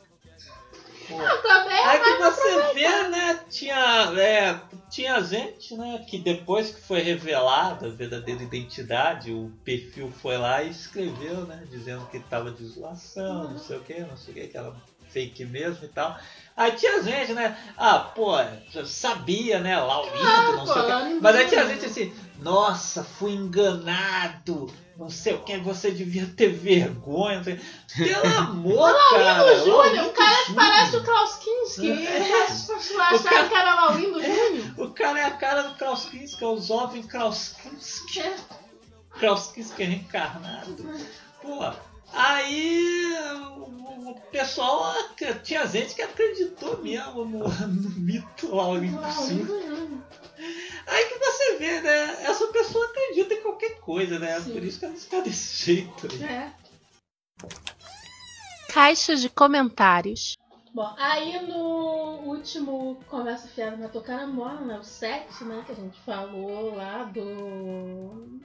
[1.09, 1.23] Pô.
[1.23, 3.41] Eu também Aí que você vê, né?
[3.49, 6.05] Tinha, é, tinha gente, né?
[6.05, 11.63] Que depois que foi revelada a verdadeira identidade, o perfil foi lá e escreveu, né?
[11.71, 14.75] Dizendo que tava de zoação, não sei o que, não sei o que, que era
[15.17, 16.19] fake mesmo e tal.
[16.55, 17.57] Aí tinha gente, né?
[17.77, 18.33] Ah, pô,
[18.85, 19.79] sabia, né?
[19.79, 20.91] Laurindo, Claro, não pô, sei o que.
[20.93, 21.21] Laurindo.
[21.23, 24.71] Mas aí tinha gente assim, nossa, fui enganado.
[24.99, 27.37] Não sei o que, você devia ter vergonha.
[27.37, 29.43] não Pelo amor, cara.
[29.43, 30.55] Laurindo Júnior, o cara Júnior.
[30.55, 31.87] parece o Klaus Kinski.
[31.89, 34.75] Eles acharam cara- que era Laurindo Júnior.
[34.79, 38.23] O cara é a cara do Klaus Kinski, é o jovem Klaus Kinski.
[39.19, 40.91] Klaus Kinski é reencarnado.
[41.43, 41.71] Pô,
[42.13, 43.15] aí
[43.57, 44.95] o, o pessoal,
[45.43, 50.05] tinha gente que acreditou mesmo no, no mito Laurindo Júnior.
[50.87, 52.25] Aí que você vê, né?
[52.25, 54.41] Essa pessoa acredita em qualquer coisa, né?
[54.41, 54.53] Sim.
[54.53, 56.07] Por isso que ela está desse jeito.
[56.23, 56.53] É.
[58.73, 60.37] Caixa de comentários.
[60.77, 64.79] Bom, aí no último Conversa Fiada na Tocarambola, né?
[64.79, 65.63] O 7, né?
[65.65, 68.39] Que a gente falou lá do.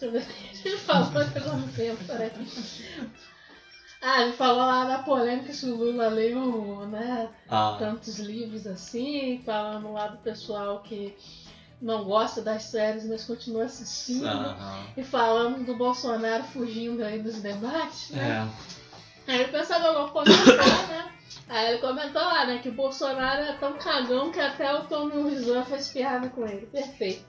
[0.00, 1.98] Deixa eu ver gente falou que agora não tempo.
[4.02, 7.28] Ah, gente falou lá da polêmica se o Lula leu, né?
[7.48, 11.14] Ah, tantos livros assim, falando lá do pessoal que
[11.82, 14.26] não gosta das séries, mas continua assistindo.
[14.96, 18.48] E falando do Bolsonaro fugindo aí dos debates, né?
[18.48, 18.79] É.
[19.26, 21.12] Aí o pessoal comentou, né?
[21.48, 25.16] Aí ele comentou lá, né, que o Bolsonaro é tão cagão que até o Tommy
[25.16, 26.66] Wiseau fez piada com ele.
[26.66, 27.24] Perfeito.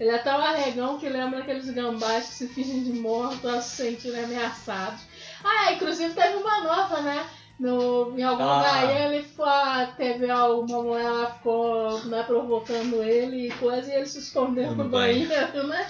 [0.00, 3.76] Ele é tão arregão que lembra aqueles gambás que se fingem de mortos ao se
[3.76, 5.02] sentirem ameaçados.
[5.44, 7.26] Ah, inclusive teve uma nova, né?
[7.58, 8.56] No, em algum Ah.
[8.58, 13.94] lugar aí ele foi, teve alguma mulher lá ficou né, provocando ele e coisa, e
[13.96, 15.28] ele se escondeu No no banheiro.
[15.30, 15.88] banheiro, né?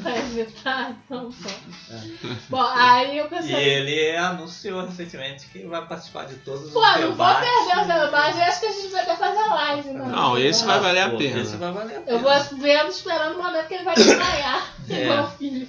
[0.00, 1.50] pra evitar, então pô.
[2.48, 3.54] Bom, aí eu E pensei.
[3.56, 7.48] ele anunciou recentemente que vai participar de todos Pô, os não vou debates.
[7.50, 10.06] perder os debates, eu acho que a gente vai até fazer live, né?
[10.06, 11.40] Não, esse vai valer a Pô, pena.
[11.40, 12.16] Esse vai valer a pena.
[12.16, 14.72] Eu vou vendo, esperando o momento que ele vai desmaiar.
[14.88, 14.94] É.
[15.04, 15.68] Igual o filho.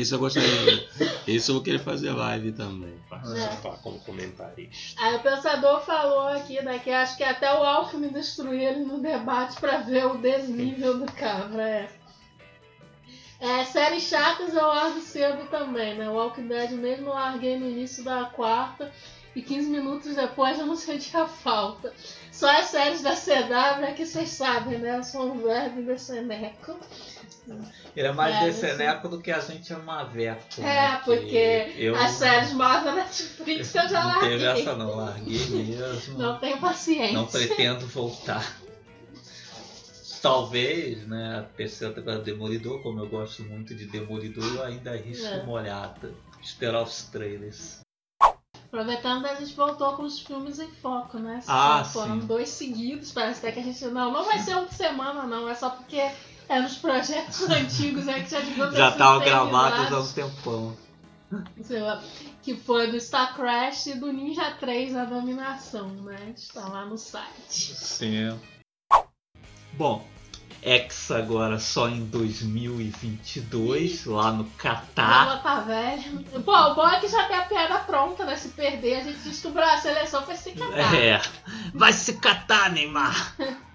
[0.00, 0.88] Esse eu gostaria.
[1.26, 2.94] Esse eu vou querer fazer live também.
[3.08, 5.00] Participar como comentarista.
[5.00, 9.00] Aí o pensador falou aqui, né, que acho que até o Alckmin destruiu ele no
[9.00, 11.62] debate pra ver o desnível do cabra.
[11.62, 11.88] É.
[13.40, 16.08] É, séries chatas eu largo cedo também, né?
[16.08, 18.90] O Walking Dead mesmo eu larguei no início da quarta
[19.36, 21.92] e 15 minutos depois eu não sentia falta.
[22.32, 24.96] Só as séries da CW é que vocês sabem, né?
[24.96, 26.78] Eu sou um verbo deceneco.
[27.96, 30.42] Ele é mais É, deceneco do que a gente é maveco.
[30.58, 30.96] É, né?
[30.98, 34.62] Que porque eu as séries mais da Netflix eu já não teve larguei.
[34.62, 36.18] essa não, larguei mesmo.
[36.18, 37.12] Não tenho paciência.
[37.12, 38.58] Não pretendo voltar.
[40.22, 44.92] Talvez, né, a terceira temporada do Demolidor, como eu gosto muito de Demolidor, eu ainda
[44.92, 45.42] arrisco É.
[45.42, 46.14] uma olhada.
[46.42, 47.80] Esperar os trailers.
[48.66, 51.40] Aproveitando, a gente voltou com os filmes em foco, né?
[51.46, 52.26] Ah, Foram sim.
[52.26, 53.84] dois seguidos, parece até que a gente.
[53.86, 55.48] Não, não vai ser um por semana, não.
[55.48, 56.00] É só porque
[56.48, 60.76] é nos projetos antigos aí que já ter Já sido estavam gravados há um tempão.
[61.62, 62.02] Sei lá,
[62.42, 66.34] Que foi do Star Crash e do Ninja 3, a dominação, né?
[66.36, 67.74] Está lá no site.
[67.74, 68.38] Sim.
[69.72, 70.06] Bom,
[70.62, 75.26] X agora só em 2022, lá no Catar.
[75.26, 76.24] Ela tá velha.
[76.44, 78.36] Pô, o bom é que já tem a piada pronta, né?
[78.36, 80.94] Se perder, a gente descobriu a seleção foi se catar.
[80.94, 81.20] É,
[81.74, 83.34] vai se catar, Neymar!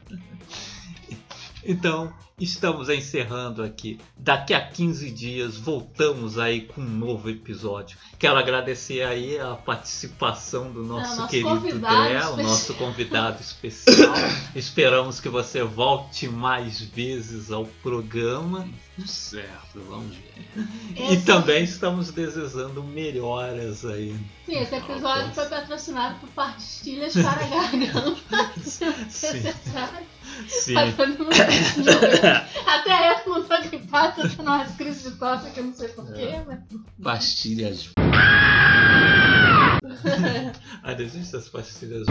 [1.71, 3.99] Então, estamos encerrando aqui.
[4.17, 7.95] Daqui a 15 dias voltamos aí com um novo episódio.
[8.17, 14.15] Quero agradecer aí a participação do nosso, nosso querido Dé, o nosso convidado especial.
[14.55, 18.67] Esperamos que você volte mais vezes ao programa.
[19.05, 20.65] Certo, vamos ver.
[20.95, 24.15] E Esse- também estamos desejando melhoras aí.
[24.47, 28.51] Sim, esse episódio foi patrocinado por pastilhas para garganta.
[28.63, 29.43] Sim.
[30.47, 30.73] Sim.
[30.73, 32.47] Tá.
[32.65, 35.89] Até eu não tô gripada, tô tendo umas crises de tosse que eu não sei
[35.89, 36.59] porquê, mas.
[37.03, 37.89] Pastilhas.
[40.83, 42.07] Ainda existem as pastilhas.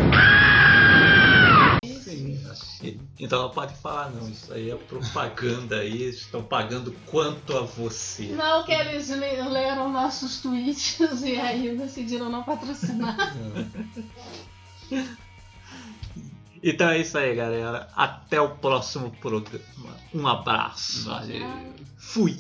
[2.55, 3.01] Sim.
[3.19, 7.63] Então não pode falar não, isso aí é propaganda aí, eles estão pagando quanto a
[7.63, 8.27] você.
[8.27, 13.17] Não, que eles le- leram nossos tweets e aí decidiram não patrocinar.
[16.63, 17.89] Então é isso aí, galera.
[17.95, 19.97] Até o próximo programa.
[20.15, 21.05] Um abraço.
[21.09, 21.47] Valeu.
[21.97, 22.39] Fui.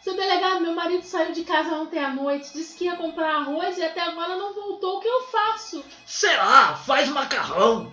[0.00, 3.78] Seu delegado, meu marido saiu de casa ontem à noite, disse que ia comprar arroz
[3.78, 4.98] e até agora não voltou.
[4.98, 5.84] O que eu faço?
[6.04, 7.92] Sei lá, faz macarrão.